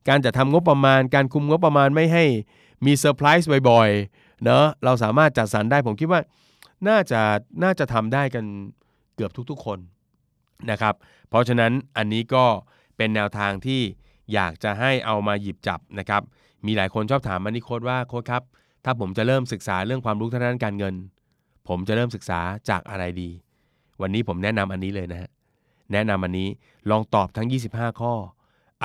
[0.10, 2.26] การจะทำงบประมาณ การคุมงบประมาณไม่ให้
[2.86, 6.20] มีเซอร์ไพรส์บ่อยๆเนอะเราสามารถจัดสรรได้ ผมคิดว่า
[6.88, 7.22] น่าจะ
[7.64, 8.46] น่าจะทำได้กัน
[9.16, 9.80] เกือบทุกๆคน
[10.72, 10.96] นะครับ
[11.30, 12.46] เพราะฉะนั้นอันนี้ก็
[12.98, 13.82] เป็นแนวทางที่
[14.34, 16.22] อยากจะให้เอามาหยิบจับนะครับ
[16.66, 18.44] มีหลายคนชอบถาม Money Coach ว่าโค้ชครับ
[18.86, 20.96] ถ้าผมจะเริ่มศึกษาเรื่องความรู้ทางด้านการเงิน
[21.68, 22.40] ผมจะเริ่มศึกษา
[22.70, 23.30] จากอะไรดี
[24.02, 25.30] วันนี้ผมแนะนำอันนี้เลยนะฮะ
[25.92, 26.50] แนะนำอันนี้
[26.90, 28.14] ลองตอบทั้ง 25 ข้อ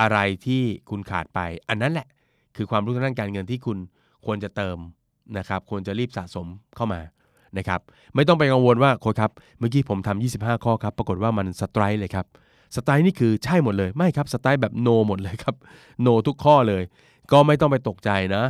[0.01, 2.07] อะไรที่คุณขาดไป อันนั้นแหละ
[2.57, 3.79] คือความรู้ทางด้านการเงินที่คุณ
[4.27, 4.79] ควรจะเติม
[5.39, 6.47] นะครับควรจะรีบสะสม
[6.77, 7.01] เข้ามา
[7.59, 7.81] นะครับ
[8.15, 12.27] ไม่ต้องไปกังวลว่าโค้ดครับ เมื่อกี้ผมทำ25 ข้อครับ ปรากฏว่ามันสไตร์เลยครับ
[12.77, 15.55] สไตล์นี่คือใช่หมดเลยไม่ครับสไตล์แบบโนหมดเลยครับ
[16.03, 16.83] โนทุกข้อเลย
[17.33, 18.45] ก็ไม่ต้องไปตกใจนะ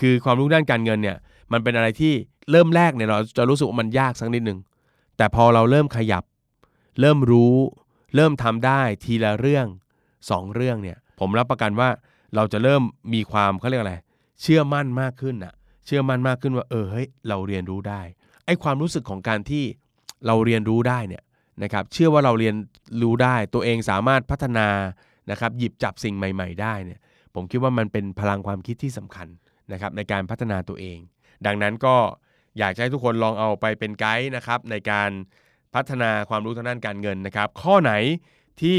[0.00, 1.16] คือความรู้ด้านการเงินเนี่ย
[1.52, 2.12] มันเป็นอะไรที่
[2.50, 4.58] เริ่มแรกเนี่ยเราจะรู้สึกว่ามันยากสักนิดนึง
[5.16, 6.24] แต่พอเราเริ่มขยับ
[7.00, 7.54] เริ่มรู้
[8.14, 9.66] เริ่มทำได้ทีละเรื่อง
[10.30, 11.88] สองเรื่องเนี่ยผมรับประกันว่า
[12.34, 12.82] เราจะเริ่ม
[13.14, 13.94] มีความเขาเรียกอะไร
[14.42, 15.54] เชื่อมั่นมากขึ้นอะ
[15.86, 18.00] เชื่อมั่นมากขึ้นว่าเออเฮ้ยเราเรียนรู้ได้
[18.46, 19.64] ไอความรู้สึกของการที่
[20.26, 21.22] เราเรียนรู้ได้เนี่ย
[21.62, 22.54] นะครับเชื่อว่าเราเรียน
[23.02, 24.68] รู้ได้ตัวเองสามารถพัฒนา
[25.30, 27.00] นะครับหยิบจับสิ่งใหม่ ๆ ได้เนี่ย
[27.34, 29.28] ผมคิดว่ามันเป็นพลังความคิดที่สำคัญ
[29.72, 30.98] นะครับในการพัฒนาตัวเอง
[31.46, 31.96] ดังนั้นก็
[32.58, 35.10] อยากให้ทุกคนลองเอาไปเป็นไกด์นะครับในการ
[35.74, 37.92] พัฒนาความรู้ทางด้านการเงินนะครับ ข้อไหน
[38.62, 38.78] ที่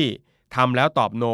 [0.56, 1.26] ทำแล้วตอบโน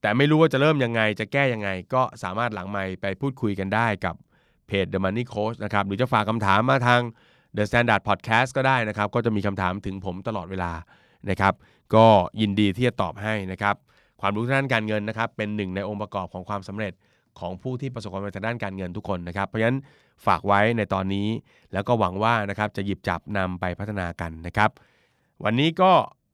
[0.00, 4.14] แต่ไม่รู้ว่าจะเริ่มยังไงจะแก้ยังไง ก็สามารถหลังไมค์ไปพูดคุยกันได้กับ
[4.66, 7.00] เพจ The Money Coach นะครับหรือจะฝากคำถามมาทาง
[7.56, 10.72] The Standard Podcast ก็ได้นะครับ ก็จะมีคำถามถึงผมตลอดเวลา
[11.30, 11.54] นะครับ
[11.94, 12.06] ก็
[12.40, 13.74] ยินดีที่จะตอบให้นะครับ
[14.20, 16.92] ความรู้ทางด้านการเงินนะครับ เป็นหนึ่งในองค์ประกอบของความสำเร็จ
[17.40, 19.78] ของผู้ที่ประสบความสำเร็จทางด้านการเงินทุกคนนะครับ เพราะฉะนั้น
[20.26, 21.28] ฝากไว้ในตอนนี้
[21.72, 24.70] แล้วก็หวังว่านะครับจะหยิบจับนำไปพัฒนากันนะครับ
[25.44, 25.92] วันนี้ก็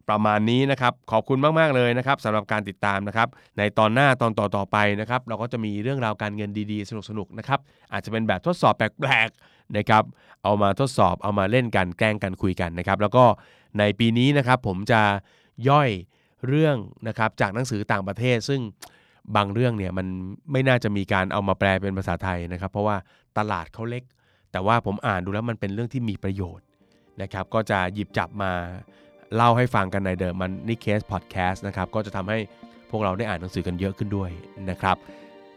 [0.08, 3.28] ประมาณนี้นะครับ ขอบคุณมาก ๆ เลยนะครับสำหรับการติดตามนะครับ
[3.58, 7.60] ในตอนหน้าตอนต่อ ๆ ไปนะครับ เราก็จะมีเรื่องราวการเงินดีๆ สนุก ๆ นะครับ
[7.92, 10.04] อาจจะเป็นแบบทดสอบแปลก ๆ นะครับ
[10.42, 13.24] เอามาทดสอบเอามาเล่นกันแกล้งกันคุยกันนะครับ แล้วก็
[13.78, 15.02] ในปีนี้นะครับผมจะ
[15.68, 15.90] ย่อย
[16.46, 16.76] เรื่อง
[17.08, 18.60] นะครับจากหนังสือต่างประเทศ ซึ่ง
[19.36, 20.06] บางเรื่องเนี่ยมัน
[20.52, 22.96] ไม่น่าจะมีการเอามาแปลเป็นภาษาไทยนะครับ เพราะว่า
[23.38, 24.02] ตลาดเขาเล็ก
[24.52, 26.66] แต่ว่าผมอ่านดูแล้วมันเป็นเรื่องที่มีประโยชน์
[27.22, 28.52] นะครับ ก็จะหยิบจับมา
[29.34, 32.38] เล่าให้ฟังกันใน The Money Case Podcast นะครับก็จะทำให้
[32.90, 34.30] พวกเราได้อ่านหนังสือกันเยอะขึ้นด้วย
[34.70, 34.96] นะครับ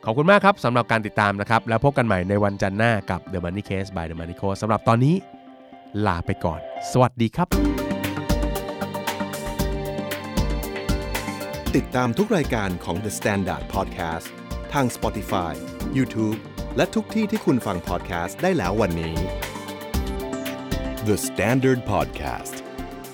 [0.05, 5.15] ขอบคุณมากครับสำหรับการติดตามนะครับ แล้วพบกันใหม่ในวันจันทร์หน้ากับ The Money Case by The Money Co สำหรับตอนนี้
[6.05, 6.59] ลาไปก่อน
[6.91, 7.47] สวัสดีครับ
[11.76, 14.28] ติดตามทุกรายการของ The Standard Podcast
[14.74, 15.53] ทาง Spotify,
[15.97, 16.38] YouTube
[16.78, 19.15] และทุกที่ที่คุณฟัง podcast ได้แล้ววันนี้
[21.07, 22.55] The Standard Podcast